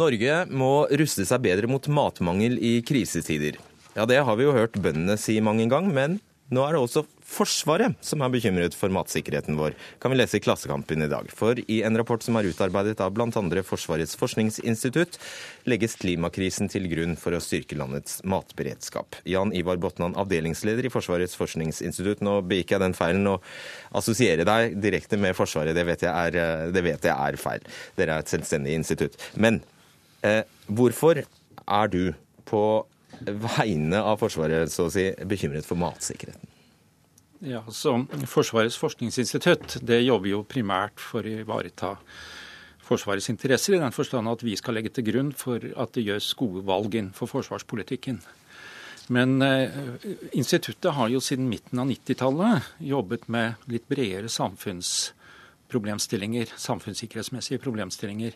[0.00, 3.58] Norge må ruste seg bedre mot matmangel i krisetider.
[3.96, 7.04] Ja, det har vi jo hørt bøndene si mange ganger, men nå er det også
[7.30, 11.28] Forsvaret som er bekymret for matsikkerheten vår, kan vi lese i Klassekampen i dag.
[11.30, 13.62] For i en rapport som er utarbeidet av bl.a.
[13.66, 15.18] Forsvarets forskningsinstitutt,
[15.70, 19.20] legges klimakrisen til grunn for å styrke landets matberedskap.
[19.30, 22.24] Jan Ivar Botnan, avdelingsleder i Forsvarets forskningsinstitutt.
[22.26, 23.38] Nå begikk jeg den feilen å
[23.94, 25.76] assosiere deg direkte med Forsvaret.
[25.76, 27.74] Det vet jeg er, det vet jeg er feil.
[28.00, 29.18] Dere er et selvstendig institutt.
[29.38, 29.62] Men
[30.26, 32.02] eh, hvorfor er du
[32.50, 32.64] på
[33.20, 36.49] vegne av Forsvaret så å si, bekymret for matsikkerheten?
[37.40, 37.94] Ja, så
[38.28, 41.94] Forsvarets forskningsinstitutt det jobber jo primært for å ivareta
[42.84, 46.34] Forsvarets interesser, i den forstand at vi skal legge til grunn for at det gjøres
[46.36, 48.18] gode valg innenfor forsvarspolitikken.
[49.14, 49.70] Men eh,
[50.38, 58.32] instituttet har jo siden midten av 90-tallet jobbet med litt bredere samfunnsproblemstillinger, samfunnssikkerhetsmessige problemstillinger.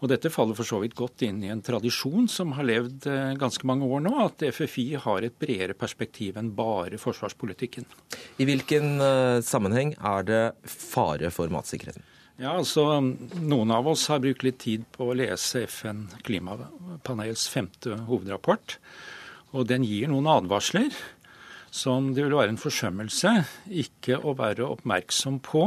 [0.00, 3.34] Og dette faller for så vidt godt inn i en tradisjon som har levd eh,
[3.40, 7.84] ganske mange år nå, at FFI har et bredere perspektiv enn bare forsvarspolitikken.
[8.40, 12.06] I hvilken uh, sammenheng er det fare for matsikkerheten?
[12.40, 17.98] Ja, altså Noen av oss har brukt litt tid på å lese FN klimapanels femte
[18.08, 18.78] hovedrapport.
[19.52, 20.94] Og den gir noen advarsler
[21.70, 23.34] som det vil være en forsømmelse
[23.82, 25.66] ikke å være oppmerksom på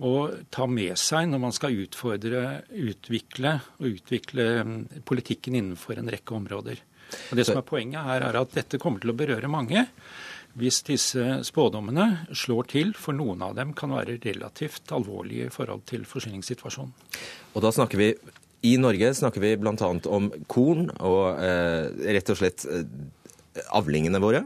[0.00, 0.14] å
[0.52, 4.76] ta med seg når man skal utfordre, utvikle og utvikle mm,
[5.08, 6.82] politikken innenfor en rekke områder.
[7.30, 9.84] Og Det som er Poenget her er at dette kommer til å berøre mange.
[10.56, 15.84] Hvis disse spådommene slår til, for noen av dem kan være relativt alvorlige i forhold
[15.88, 16.92] til forsyningssituasjonen.
[17.56, 18.10] Og da snakker vi
[18.68, 19.74] i Norge snakker vi bl.a.
[20.06, 22.84] om korn og eh, rett og slett eh,
[23.74, 24.44] avlingene våre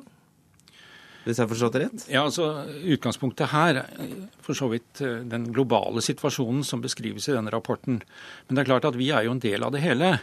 [1.27, 2.05] hvis jeg har forstått det rett?
[2.13, 2.51] Ja, altså
[2.87, 3.83] Utgangspunktet her
[4.45, 7.99] for så vidt eh, den globale situasjonen som beskrives i denne rapporten.
[8.47, 10.15] Men det er klart at vi er jo en del av det hele.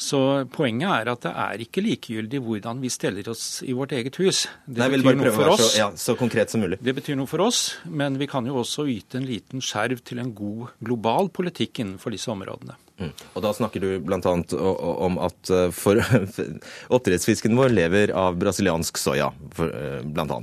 [0.00, 0.18] Så
[0.48, 4.46] poenget er at det er ikke likegyldig hvordan vi steller oss i vårt eget hus.
[4.64, 5.64] Det Nei, betyr noe for oss.
[5.66, 6.78] Så, ja, så konkret som mulig.
[6.80, 10.22] Det betyr noe for oss, men vi kan jo også yte en liten skjerv til
[10.22, 12.78] en god global politikk innenfor disse områdene.
[13.00, 13.10] Mm.
[13.34, 14.34] Og Da snakker du bl.a.
[15.08, 16.00] om at eh, for,
[16.94, 19.30] oppdrettsfisken vår lever av brasiliansk soya,
[19.64, 20.40] eh, bl.a.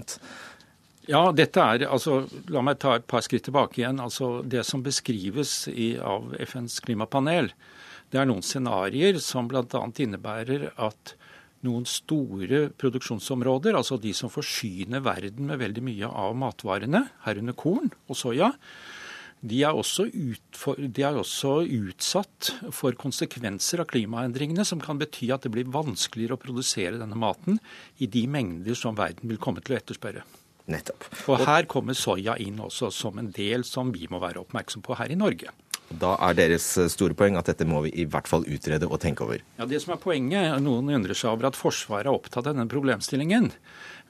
[1.08, 4.02] Ja, dette er, altså, La meg ta et par skritt tilbake igjen.
[4.04, 7.54] Altså, Det som beskrives i, av FNs klimapanel,
[8.12, 9.64] det er noen scenarioer som bl.a.
[10.04, 11.16] innebærer at
[11.66, 17.90] noen store produksjonsområder, altså de som forsyner verden med veldig mye av matvarene, herunder korn
[18.08, 18.52] og soya,
[19.48, 25.46] de er, utfor, de er, også utsatt for konsekvenser av klimaendringene, som kan bety at
[25.46, 27.62] det blir vanskeligere å produsere denne maten
[27.98, 30.26] i de mengder som verden vil komme til å etterspørre.
[30.68, 31.06] Nettopp.
[31.32, 34.98] Og her kommer soya inn også som en del som vi må være oppmerksom på
[35.00, 35.54] her i Norge.
[35.88, 39.24] Da er deres store poeng at dette må vi i hvert fall utrede og tenke
[39.24, 39.40] over.
[39.56, 42.68] Ja, det som er poenget, Noen undrer seg over at Forsvaret er opptatt av denne
[42.72, 43.54] problemstillingen.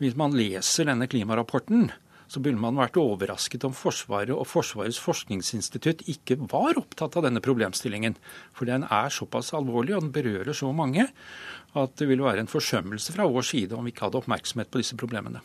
[0.02, 1.92] Hvis man leser denne klimarapporten,
[2.28, 7.44] så burde man vært overrasket om Forsvaret og Forsvarets forskningsinstitutt ikke var opptatt av denne
[7.44, 8.18] problemstillingen.
[8.58, 11.08] For den er såpass alvorlig, og den berører så mange,
[11.78, 14.82] at det ville være en forsømmelse fra vår side om vi ikke hadde oppmerksomhet på
[14.82, 15.44] disse problemene.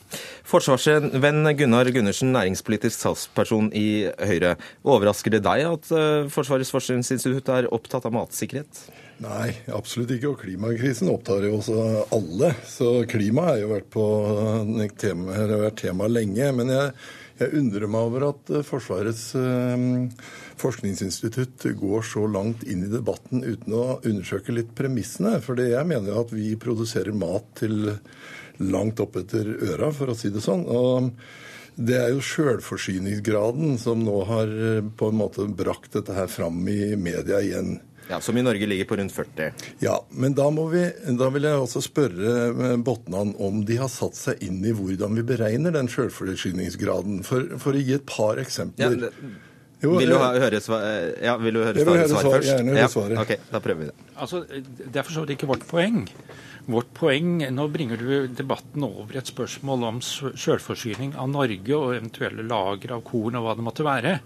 [0.48, 4.56] Forsvarsvenn Gunnar Gundersen, næringspolitisk salgsperson i Høyre.
[4.82, 8.86] Overrasker det deg at eh, Forsvarets forskningsinstitutt er opptatt av matsikkerhet?
[9.22, 10.32] Nei, absolutt ikke.
[10.32, 11.82] Og klimakrisen opptar jo også
[12.14, 12.52] alle.
[12.66, 14.06] Så klima har jo vært, på,
[14.98, 16.48] tema, har vært tema lenge.
[16.58, 16.88] Men jeg,
[17.38, 19.86] jeg, undrer meg over at eh, Forsvarets eh,
[20.62, 25.36] forskningsinstitutt går så langt inn i debatten uten å undersøke litt premissene.
[25.44, 27.94] For jeg mener jo at vi produserer mat til
[28.62, 30.66] langt oppetter øra, for å si det sånn.
[30.66, 31.12] og
[31.72, 36.60] det er jo sjølforsyningsgraden som nå har eh, på en måte brakt dette her fram
[36.68, 37.78] i media igjen.
[38.12, 39.52] Ja, Som i Norge ligger på rundt 40?
[39.80, 40.82] Ja, men da, vi,
[41.16, 45.16] da vil jeg også spørre eh, Botnan om de har satt seg inn i hvordan
[45.16, 47.22] vi beregner den sjølforsyningsgraden.
[47.24, 48.98] For, for, å gi et par eksempler.
[48.98, 49.40] Ja, det...
[49.82, 50.84] Jo, vil, du høre svar,
[51.24, 52.50] ja, vil du høre svaret svar først?
[52.52, 53.18] Gjerne høre svaret.
[53.24, 54.08] Ok, Da prøver vi det.
[54.14, 56.04] Altså, Det er for så vidt ikke vårt poeng.
[56.70, 62.44] Vårt poeng, Nå bringer du debatten over et spørsmål om sjølforsyning av Norge og eventuelle
[62.46, 64.18] lager av korn og hva det måtte være.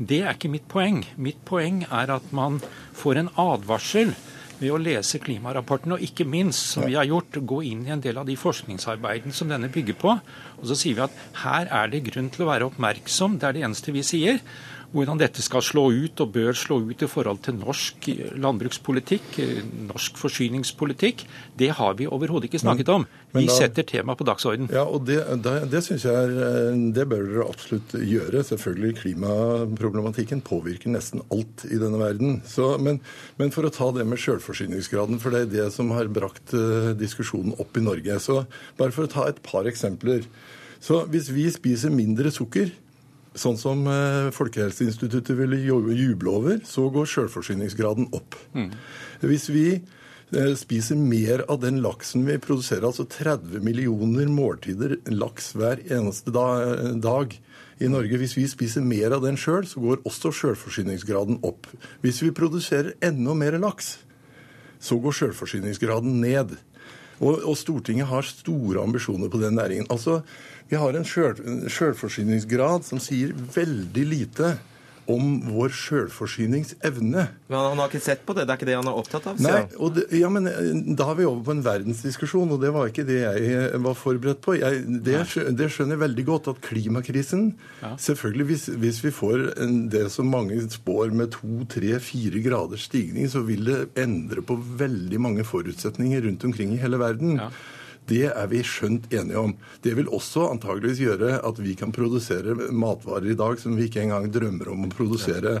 [0.00, 1.02] Det er ikke mitt poeng.
[1.20, 2.60] Mitt poeng er at man
[3.00, 4.12] får en advarsel
[4.60, 8.02] ved å lese klimarapporten, og ikke minst, som vi har gjort, gå inn i en
[8.04, 10.16] del av de forskningsarbeidene som denne bygger på.
[10.60, 13.56] Og så sier vi at her er det grunn til å være oppmerksom, det er
[13.56, 14.42] det eneste vi sier.
[14.90, 18.08] Hvordan dette skal slå ut og bør slå ut i forhold til norsk
[18.42, 19.36] landbrukspolitikk,
[19.86, 21.22] norsk forsyningspolitikk,
[21.60, 23.06] det har vi overhodet ikke snakket om.
[23.30, 24.66] Vi da, setter temaet på dagsorden.
[24.74, 28.42] Ja, og Det, det, det synes jeg er, eh, det bør dere absolutt gjøre.
[28.50, 32.40] Selvfølgelig, Klimaproblematikken påvirker nesten alt i denne verden.
[32.50, 32.98] Så, men,
[33.38, 36.90] men, for å ta det med selvforsyningsgraden, for det er det som har brakt uh,
[36.98, 38.18] diskusjonen opp i Norge.
[38.18, 38.42] Så
[38.80, 40.26] Bare for å ta et par eksempler.
[40.82, 42.72] Så Hvis vi spiser mindre sukker
[43.38, 48.34] Sånn som eh, Folkehelseinstituttet ville juble over, så går selvforsyningsgraden opp.
[48.56, 48.72] Mm.
[49.22, 55.52] Hvis vi eh, spiser mer av den laksen vi produserer, altså 30 millioner måltider laks
[55.54, 57.38] hver eneste dag
[57.80, 58.18] i Norge.
[58.20, 61.70] Hvis vi spiser mer av den sjøl, så går også selvforsyningsgraden opp.
[62.04, 63.94] Hvis vi produserer enda mer laks,
[64.80, 66.58] så går selvforsyningsgraden ned.
[67.20, 69.88] Og, og Stortinget har store ambisjoner på den næringen.
[69.92, 70.20] Altså,
[70.70, 74.56] vi har en sjølforsyningsgrad som sier veldig lite
[75.10, 77.24] om vår sjølforsyningsevne.
[77.50, 78.44] Men Han har ikke sett på det?
[78.46, 79.40] Det er ikke det han er opptatt av?
[79.42, 79.62] Nei,
[79.96, 80.68] det, ja, men eh,
[80.98, 83.98] Da er vi over på en verdensdiskusjon, og det var ikke det jeg eh, var
[83.98, 84.54] forberedt på.
[84.60, 85.16] Jeg, det,
[85.58, 87.50] det, skjønner jeg veldig godt, at klimakrisen
[87.80, 87.94] ja.
[88.00, 89.44] Selvfølgelig, hvis, hvis, vi får
[89.92, 94.54] det som mange spår med to, tre, fire graders stigning, så vil det endre på
[94.54, 97.38] veldig mange forutsetninger rundt omkring i hele verden.
[97.40, 97.50] Ja.
[98.10, 99.54] Det er vi skjønt enige om.
[99.84, 104.02] Det vil også antageligvis gjøre at vi kan produsere matvarer i dag som vi ikke
[104.02, 105.60] engang drømmer om å produsere.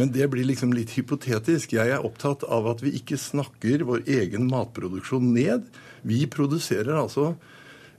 [0.00, 1.76] Men det blir liksom litt hypotetisk.
[1.76, 5.68] Jeg er opptatt av at vi ikke snakker vår egen matproduksjon ned.
[6.08, 7.34] Vi produserer altså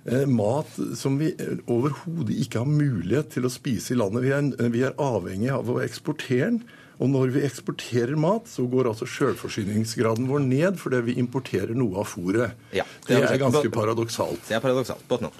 [0.09, 1.31] eh, mat som vi
[1.69, 4.25] overhodet ikke har mulighet til å spise i landet.
[4.25, 6.63] Vi er, vi er avhengig av å eksportere den.
[7.03, 11.99] Og når vi eksporterer mat, så går altså selvforsyningsgraden vår ned fordi vi importerer noe
[11.99, 12.55] av fôret.
[12.71, 14.45] Ja, det, er ganske paradoksalt.
[14.47, 15.03] Det er paradoksalt.
[15.09, 15.33] Botno.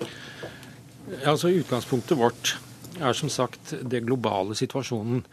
[1.24, 2.58] Altså, utgangspunktet vårt
[3.00, 5.24] er som sagt det globale situasjonen.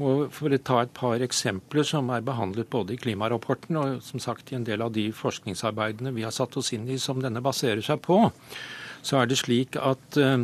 [0.00, 4.22] Og For å ta et par eksempler som er behandlet både i klimarapporten og som
[4.22, 7.42] sagt i en del av de forskningsarbeidene vi har satt oss inn i som denne
[7.44, 8.22] baserer seg på,
[9.04, 10.40] så er det slik at uh,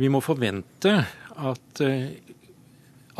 [0.00, 0.96] vi må forvente
[1.38, 2.10] at uh,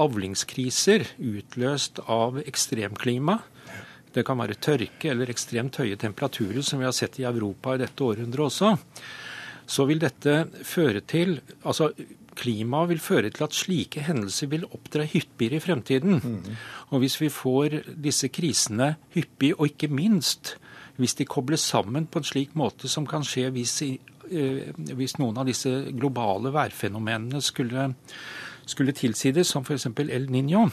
[0.01, 3.39] avlingskriser utløst av ekstremklima.
[4.13, 7.83] Det kan være tørke eller ekstremt høye temperaturer, som vi har sett i Europa i
[7.83, 8.75] dette århundret også.
[9.67, 11.93] Så vil dette føre til Altså,
[12.37, 16.21] klimaet vil føre til at slike hendelser vil opptre hyppigere i fremtiden.
[16.21, 16.57] Mm.
[16.91, 20.57] Og hvis vi får disse krisene hyppig, og ikke minst
[21.01, 25.41] hvis de kobles sammen på en slik måte som kan skje hvis, eh, hvis noen
[25.41, 27.91] av disse globale værfenomenene skulle
[28.67, 29.87] skulle tilsi det, som f.eks.
[29.87, 30.69] El Niño,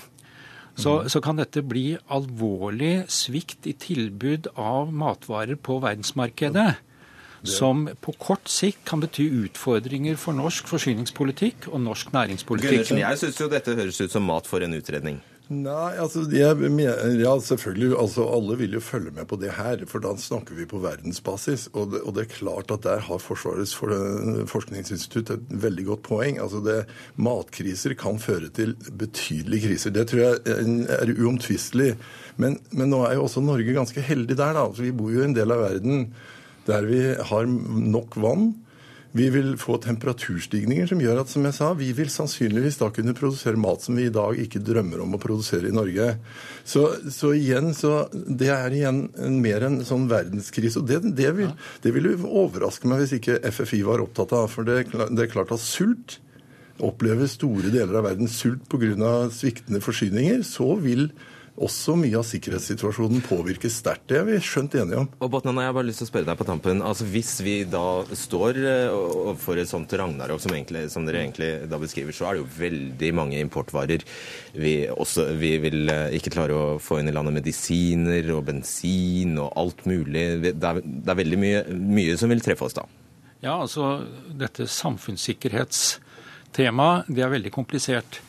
[0.75, 1.09] så, mm.
[1.09, 6.69] så, kan dette bli alvorlig svikt i tilbud av matvarer på verdensmarkedet.
[7.47, 12.73] Som på kort sikt kan bety utfordringer for norsk forsyningspolitikk og norsk næringspolitikk.
[12.73, 15.21] Gundersen, jeg syns jo dette høres ut som mat for en utredning.
[15.49, 16.57] Nei, altså, jeg,
[17.17, 17.95] ja, selvfølgelig.
[17.97, 21.71] altså Alle vil jo følge med på det her, for da snakker vi på verdensbasis.
[21.73, 23.89] Og det, og det er klart at der har Forsvarets for,
[24.51, 26.37] forskningsinstitutt et veldig godt poeng.
[26.37, 26.83] altså det,
[27.17, 29.95] Matkriser kan føre til betydelige kriser.
[29.95, 31.95] Det tror jeg er uomtvistelig.
[32.37, 34.53] Men, men nå er jo også Norge ganske heldig der.
[34.53, 36.11] da, altså Vi bor jo i en del av verden
[36.69, 38.51] der vi har nok vann
[39.11, 43.15] vi vil få temperaturstigninger som gjør at som jeg sa, vi vil sannsynligvis da kunne
[43.17, 46.11] produsere mat som vi i dag ikke drømmer om å produsere i Norge.
[46.61, 49.07] Så, så igjen, så det er igjen
[49.41, 50.83] mer en sånn verdenskrise.
[50.83, 51.49] Og det, det, vil,
[51.81, 54.45] det vil overraske meg hvis ikke FFI var opptatt av.
[54.53, 56.19] For det, det er klart at sult
[56.85, 59.27] opplever store deler av verden sult pga.
[59.33, 61.09] sviktende forsyninger, så vil
[61.59, 64.07] også mye av sikkerhetssituasjonen påvirkes sterkt.
[64.11, 65.09] Det er vi skjønt enige om.
[65.19, 66.83] Og Botnan, jeg har bare lyst til å spørre deg på tampen.
[66.85, 68.53] Altså, Hvis vi da står
[68.95, 70.51] overfor for et sånt ragnarok som,
[70.91, 74.01] som, dere egentlig da beskriver, så er det jo veldig mange importvarer
[74.53, 77.33] vi, også, vi vil eh, ikke klare å få inn i landet.
[77.39, 80.25] Medisiner og bensin og alt mulig.
[80.45, 82.83] Det er, det er veldig mye, mye som vil treffe oss da.
[83.39, 83.83] Ja, altså
[84.35, 88.19] dette samfunnssikkerhetstemaet, det er veldig komplisert.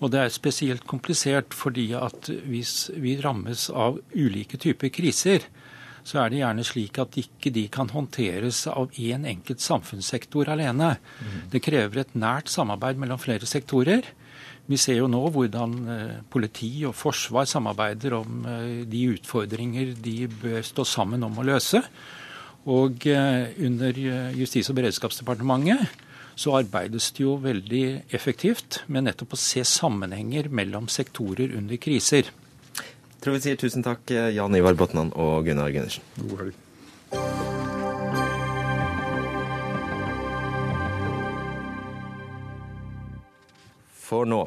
[0.00, 5.46] Og det er spesielt komplisert fordi at hvis vi rammes av ulike typer kriser,
[6.06, 10.52] så er det gjerne slik at ikke de kan håndteres av én en enkelt samfunnssektor
[10.52, 10.94] alene.
[11.18, 11.40] Mm.
[11.50, 14.06] Det krever et nært samarbeid mellom flere sektorer.
[14.70, 20.16] Vi ser jo nå hvordan eh, politi og forsvar samarbeider om eh, de utfordringer de
[20.30, 21.82] bør stå sammen om å løse.
[22.70, 23.98] Og eh, under
[24.34, 26.05] Justis- og beredskapsdepartementet
[26.36, 27.84] så arbeides det jo veldig
[28.14, 32.28] effektivt med nettopp å se sammenhenger mellom sektorer under kriser.
[32.28, 36.04] Jeg tror vi sier tusen takk, Jan Ivar Botnan og Gunnar Gundersen.
[36.20, 36.62] God helg.
[44.06, 44.44] For nå.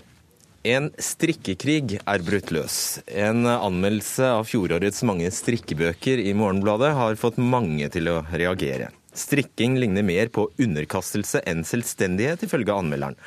[0.69, 2.99] En strikkekrig er brutt løs.
[3.07, 8.91] En anmeldelse av fjorårets mange strikkebøker i Morgenbladet har fått mange til å reagere.
[9.19, 13.19] Strikking ligner mer på underkastelse enn selvstendighet, ifølge anmelderen.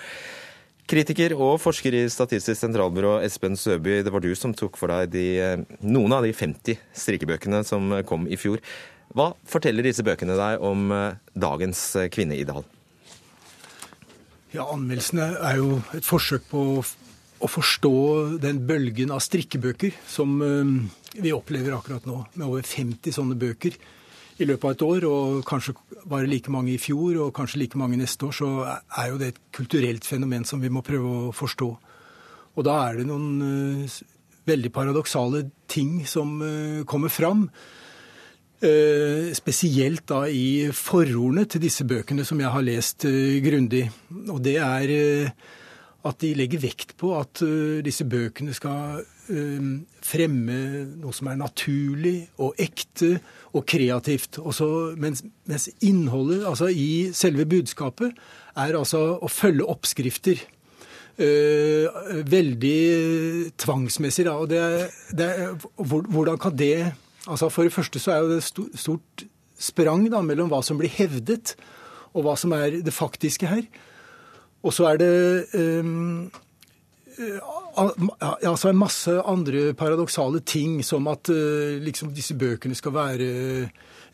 [0.91, 5.13] Kritiker og forsker i Statistisk sentralbyrå Espen Søby, det var du som tok for deg
[5.15, 5.27] de,
[5.85, 8.61] noen av de 50 strikkebøkene som kom i fjor.
[9.13, 11.81] Hva forteller disse bøkene deg om eh, dagens
[12.13, 12.65] kvinneideal?
[14.53, 16.63] Ja, Anmeldelsene er jo et forsøk på
[17.43, 17.95] å forstå
[18.43, 20.77] den bølgen av strikkebøker som eh,
[21.19, 23.77] vi opplever akkurat nå, med over 50 sånne bøker
[24.43, 25.75] i løpet av et år, og kanskje
[26.09, 29.33] bare like mange i fjor og kanskje like mange neste år, så er jo det
[29.33, 31.71] et kulturelt fenomen som vi må prøve å forstå.
[32.53, 34.01] Og da er det noen uh,
[34.49, 37.47] veldig paradoksale ting som uh, kommer fram.
[38.63, 43.09] Uh, spesielt da i forordene til disse bøkene som jeg har lest
[43.43, 43.87] grundig.
[44.29, 45.33] Og det er
[46.09, 47.43] at de legger vekt på at
[47.87, 49.05] disse bøkene skal
[50.03, 50.57] fremme
[50.99, 53.15] noe som er naturlig og ekte
[53.55, 54.41] og kreativt.
[54.43, 54.67] Også,
[55.01, 58.19] mens, mens, innholdet altså i selve budskapet
[58.59, 60.43] er altså å følge oppskrifter.
[61.13, 64.39] Uh, veldig tvangsmessig, da.
[64.41, 65.29] Og det, det,
[65.77, 66.93] hvordan kan det
[67.29, 69.25] altså For det første så er det et stort
[69.63, 71.55] sprang da, mellom hva som blir hevdet,
[72.17, 73.63] og hva som er det faktiske her.
[74.63, 75.15] Og så er det
[75.59, 76.31] um,
[77.83, 81.31] altså en masse andre paradoksale ting, som at
[81.83, 83.27] liksom, disse bøkene skal være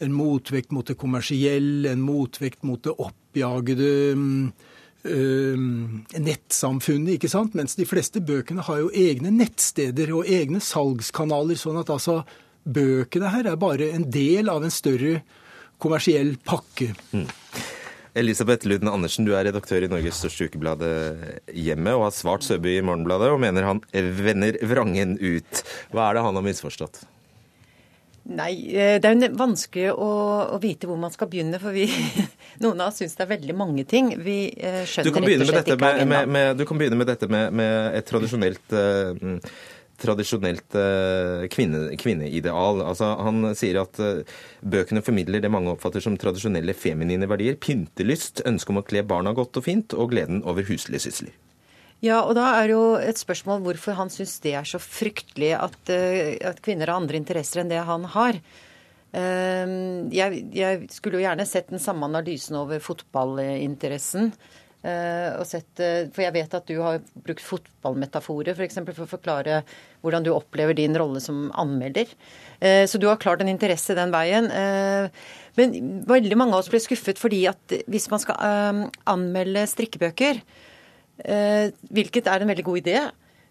[0.05, 4.51] en motvekt mot det kommersielle, en motvekt mot det oppjagede um,
[5.05, 7.57] nettsamfunnet, ikke sant?
[7.59, 11.59] Mens de fleste bøkene har jo egne nettsteder og egne salgskanaler.
[11.59, 12.23] Sånn at altså
[12.69, 15.21] bøkene her er bare en del av en større
[15.83, 16.93] kommersiell pakke.
[17.15, 17.29] Mm.
[18.17, 20.83] Elisabeth Lund Andersen, du er redaktør i Norges største ukeblad
[21.53, 25.63] Hjemmet, og har svart Søby i Morgenbladet og mener han vender vrangen ut.
[25.93, 27.05] Hva er det han har misforstått?
[28.29, 30.09] Nei, eh, det er jo vanskelig å,
[30.53, 31.57] å, vite hvor man skal begynne.
[31.63, 31.87] For vi,
[32.65, 34.11] noen av oss syns det er veldig mange ting.
[34.21, 36.59] Vi eh, skjønner rett og slett ikke agendaen.
[36.59, 39.41] Du kan begynne med dette med, med et tradisjonelt uh,
[39.99, 42.83] tradisjonelt eh, kvinne, kvinneideal.
[42.87, 44.23] Altså, han sier at eh,
[44.63, 47.59] bøkene formidler det mange oppfatter som tradisjonelle feminine verdier.
[47.61, 51.35] Pyntelyst, ønske om å kle barna godt og fint, og gleden over huslige sysler.
[52.05, 55.81] Ja, og da er jo et spørsmål hvorfor han syns det er så fryktelig at,
[55.91, 58.41] eh, at, kvinner har andre interesser enn det han har.
[59.09, 64.35] Jeg, jeg skulle jo gjerne sett den samme analysen over fotballinteressen.
[64.79, 68.55] Uh, sett, uh, for jeg vet at du har brukt fotballmetaforer.
[68.55, 69.63] For, eksempel, for å forklare
[70.05, 72.11] hvordan du opplever din rolle som anmelder.
[72.63, 74.47] Uh, så du har klart en interesse den veien.
[75.59, 75.77] men
[76.07, 80.39] veldig mange av oss ble skuffet fordi at hvis man skal anmelde strikkebøker,
[81.19, 83.01] hvilket er en veldig god idé,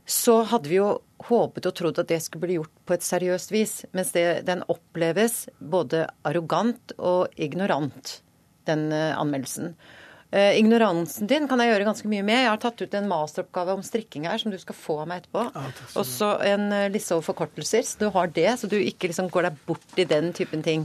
[0.07, 0.93] så hadde vi jo
[1.27, 3.73] håpet og trodd at det skulle bli gjort på et seriøst vis.
[3.91, 8.21] Mens det, den oppleves både arrogant og ignorant,
[8.69, 9.75] den eh, anmeldelsen.
[10.31, 12.41] Eh, ignoransen din kan jeg gjøre ganske mye med.
[12.41, 15.23] Jeg har tatt ut en masteroppgave om strikking her som du skal få av meg
[15.23, 15.45] etterpå.
[15.95, 19.31] Og så en uh, liste over forkortelser, så du har det, så du ikke liksom
[19.31, 20.83] går deg bort i den typen ting.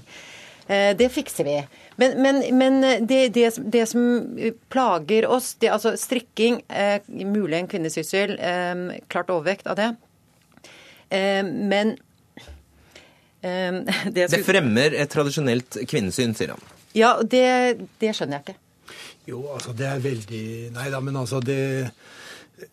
[0.68, 1.57] Eh, det fikser vi.
[1.99, 4.07] Men, men, men det, det, det, som
[4.70, 9.90] plager oss, det, altså strikking, eh, mulig en kvinnesyssel, eh, klart overvekt av det.
[11.11, 11.97] Eh, men
[13.43, 14.28] det, skulle...
[14.30, 16.68] det, fremmer et tradisjonelt kvinnesyn, sier han.
[16.95, 18.62] Ja, det, det skjønner jeg ikke.
[19.29, 20.45] Jo, altså det er veldig
[20.75, 21.62] Nei da, men altså det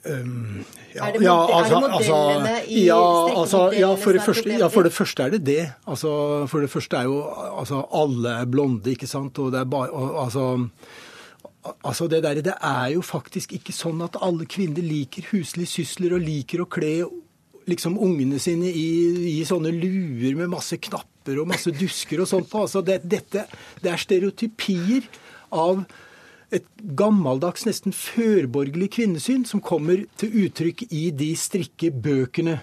[0.06, 2.98] Um, ja, er, det ja, altså, er det altså, modellene i ja,
[3.42, 5.64] altså, ja, for det, første, ja, for det første er det det.
[5.90, 6.12] Altså,
[6.52, 9.40] for det første er jo altså, alle er blonde, ikke sant.
[9.40, 10.44] Og det er bare og, altså,
[11.84, 16.14] altså det, der, det er jo faktisk ikke sånn at alle kvinner liker huslige sysler
[16.18, 16.94] og liker å kle
[17.70, 18.90] liksom ungene sine i,
[19.30, 22.66] i, sånne luer med masse knapper og masse dusker og sånt på.
[22.66, 23.46] Altså, det, dette,
[23.82, 25.10] det er stereotypier
[25.50, 25.82] av
[26.56, 26.66] et
[26.98, 32.60] gammeldags, nesten førborgerlig kvinnesyn som kommer til uttrykk i de strikkebøkene.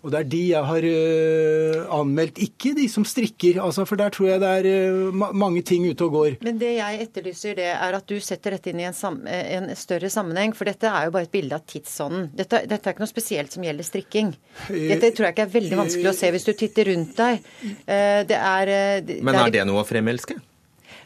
[0.00, 3.58] Og det er de jeg har uh, anmeldt, ikke de som strikker.
[3.60, 6.38] Altså, for der tror jeg det er uh, ma mange ting ute og går.
[6.46, 10.08] Men det jeg etterlyser, det er at du setter dette inn i en, en større
[10.12, 10.56] sammenheng.
[10.56, 12.30] For dette er jo bare et bilde av tidsånden.
[12.32, 14.32] Dette, dette, er ikke noe spesielt som gjelder strikking.
[14.72, 17.50] Dette tror jeg ikke er veldig vanskelig å se hvis du titter rundt deg.
[17.84, 20.40] Uh, det er det, Men er det noe å fremelske?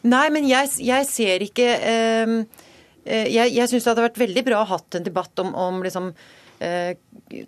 [0.04, 2.32] Nei, men jeg, jeg ser ikke eh,
[3.04, 6.10] Jeg, jeg syns det hadde vært veldig bra å hatt en debatt om, om liksom,
[6.64, 6.92] eh,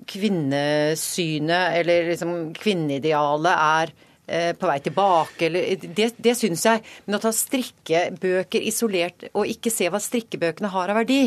[0.08, 6.82] kvinnesynet, eller liksom kvinneidealet er eh, på vei tilbake, eller Det, det syns jeg.
[7.04, 11.22] Men å ta strikkebøker isolert og ikke se hva strikkebøkene har av verdi,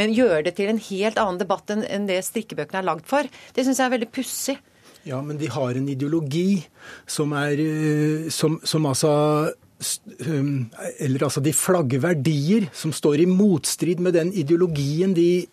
[0.00, 3.64] men gjøre det til en helt annen debatt enn, det strikkebøkene er lagd for, det
[3.66, 4.60] syns jeg er veldig pussig.
[5.08, 6.60] Ja, men de har en ideologi
[7.08, 7.56] som er
[8.28, 9.12] Som, som altså
[11.00, 15.46] eller altså de flagger verdier som står i motstrid med den ideologien de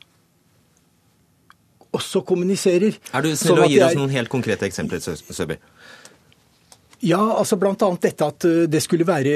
[1.95, 2.97] også kommuniserer.
[3.15, 5.57] Er du snill å gi oss noen helt konkrete eksempler, Søby?
[7.05, 9.33] Ja, altså annet dette at eh, det skulle være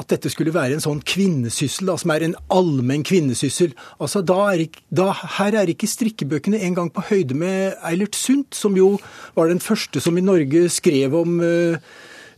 [0.00, 3.74] at dette skulle være en sånn kvinnesyssel, da, som er en allmenn kvinnesyssel.
[4.00, 8.56] Altså da er ikke, da, Her er ikke strikkebøkene engang på høyde med Eilert Sundt,
[8.56, 8.94] som jo
[9.36, 11.76] var den første som i Norge skrev om uh,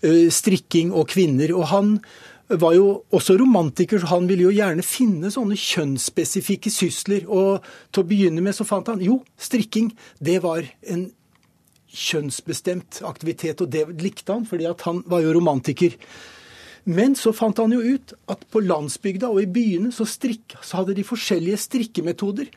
[0.02, 1.52] strikking og kvinner.
[1.56, 1.94] Og han
[2.48, 7.26] var jo også romantiker, så han ville jo gjerne finne sånne kjønnsspesifikke sysler.
[7.28, 9.92] Og til å begynne med så fant han jo, strikking,
[10.24, 11.08] det var en
[11.88, 15.96] kjønnsbestemt aktivitet, og det likte han, fordi han var jo romantiker.
[16.88, 20.80] Men så fant han jo ut at på landsbygda og i byene så, strikk, så
[20.80, 22.48] hadde de forskjellige strikkemetoder.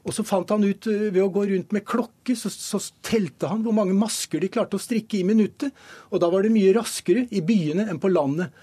[0.00, 3.50] Og så fant han ut eh, ved å gå rundt med klokke, så, så, telte
[3.50, 5.74] han hvor mange masker de klarte å strikke i minuttet.
[6.10, 8.54] Og da var det mye raskere i byene enn på landet.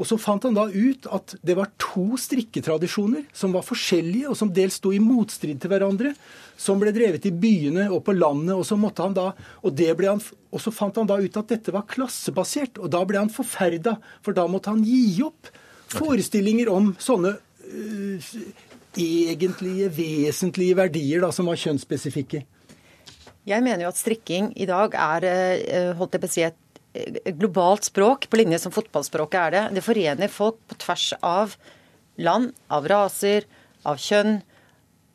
[0.00, 4.38] Og så fant han da ut at det var to strikketradisjoner som var forskjellige, og
[4.38, 6.14] som dels sto i motstrid til hverandre,
[6.56, 8.54] som ble drevet i byene og på landet.
[8.56, 9.26] Og så, måtte han da,
[9.60, 13.20] og, han, og så fant han da ut at dette var klassebasert, og da ble
[13.20, 15.52] han forferda, for da måtte han gi opp
[15.90, 18.32] forestillinger om sånne øh,
[18.98, 22.42] egentlige, vesentlige verdier da, som var kjønnsspesifikke?
[23.48, 26.66] Jeg mener jo at strikking i dag er eh, holdt jeg på å si, et
[27.38, 29.64] globalt språk, på linje som fotballspråket er det.
[29.78, 31.54] Det forener folk på tvers av
[32.20, 33.46] land, av raser,
[33.86, 34.40] av kjønn,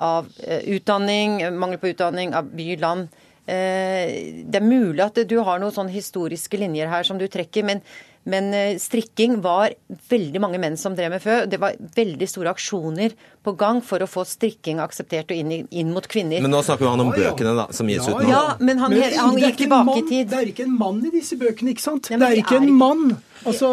[0.03, 3.21] av eh, utdanning, mangel på utdanning, av by, land.
[3.45, 7.67] Eh, det er mulig at du har noen sånne historiske linjer her som du trekker,
[7.67, 7.83] men
[8.25, 9.75] men eh, strikking var
[10.09, 11.45] veldig mange menn som drev med før.
[11.49, 13.13] Det var veldig store aksjoner
[13.45, 16.41] på gang for å få strikking akseptert og inn, inn mot kvinner.
[16.41, 18.25] Men nå snakker han om bøkene da, som gis ut nå.
[18.31, 20.31] Ja, men han, men han gikk tilbake mann, i tid.
[20.31, 22.09] Det er ikke en mann i disse bøkene, ikke sant?
[22.09, 22.65] Ja, det er ikke er...
[22.65, 23.05] en mann.
[23.45, 23.69] Altså,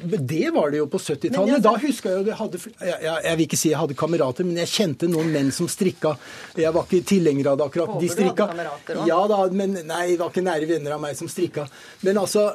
[0.00, 1.60] Det var det jo på 70-tallet.
[1.60, 4.62] Da huska jeg jo hadde, jeg, jeg, jeg, vil ikke si jeg hadde kamerater, men
[4.62, 6.14] jeg kjente noen menn som strikka.
[6.56, 7.92] Jeg var ikke tilhenger av det akkurat.
[7.92, 8.32] Håper de strikka.
[8.32, 11.28] Du hadde kamerater, ja da, men nei, det var ikke nære venner av meg som
[11.28, 11.68] strikka.
[12.08, 12.48] Men altså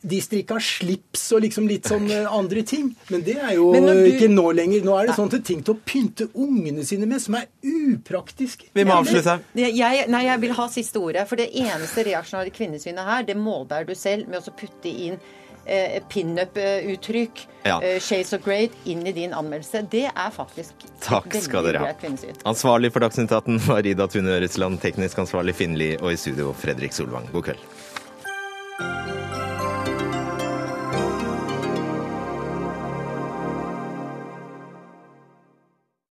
[0.00, 2.90] de strikka slips og liksom litt sånn eh, andre ting.
[3.08, 3.90] Men det er jo du...
[4.10, 4.84] ikke nå lenger.
[4.84, 8.66] Nå er det sånne ting til å pynte ungene sine med, som er upraktisk.
[8.76, 9.38] Vi må avslutte.
[9.56, 11.26] Jeg, nei, jeg vil ha siste ordet.
[11.28, 15.16] For det eneste reaksjonære kvinnesynet her, det målbærer du selv med å putte inn
[15.64, 17.80] eh, pinup-uttrykk, ja.
[17.80, 19.86] eh, shades of great, inn i din anmeldelse.
[19.92, 21.92] Det er faktisk Takk skal dere ha.
[22.48, 26.96] Ansvarlig for Dagsnytt 18 var Ida Tune Øresland, teknisk ansvarlig Finnli, og i studio Fredrik
[26.96, 27.28] Solvang.
[27.32, 27.79] God kveld.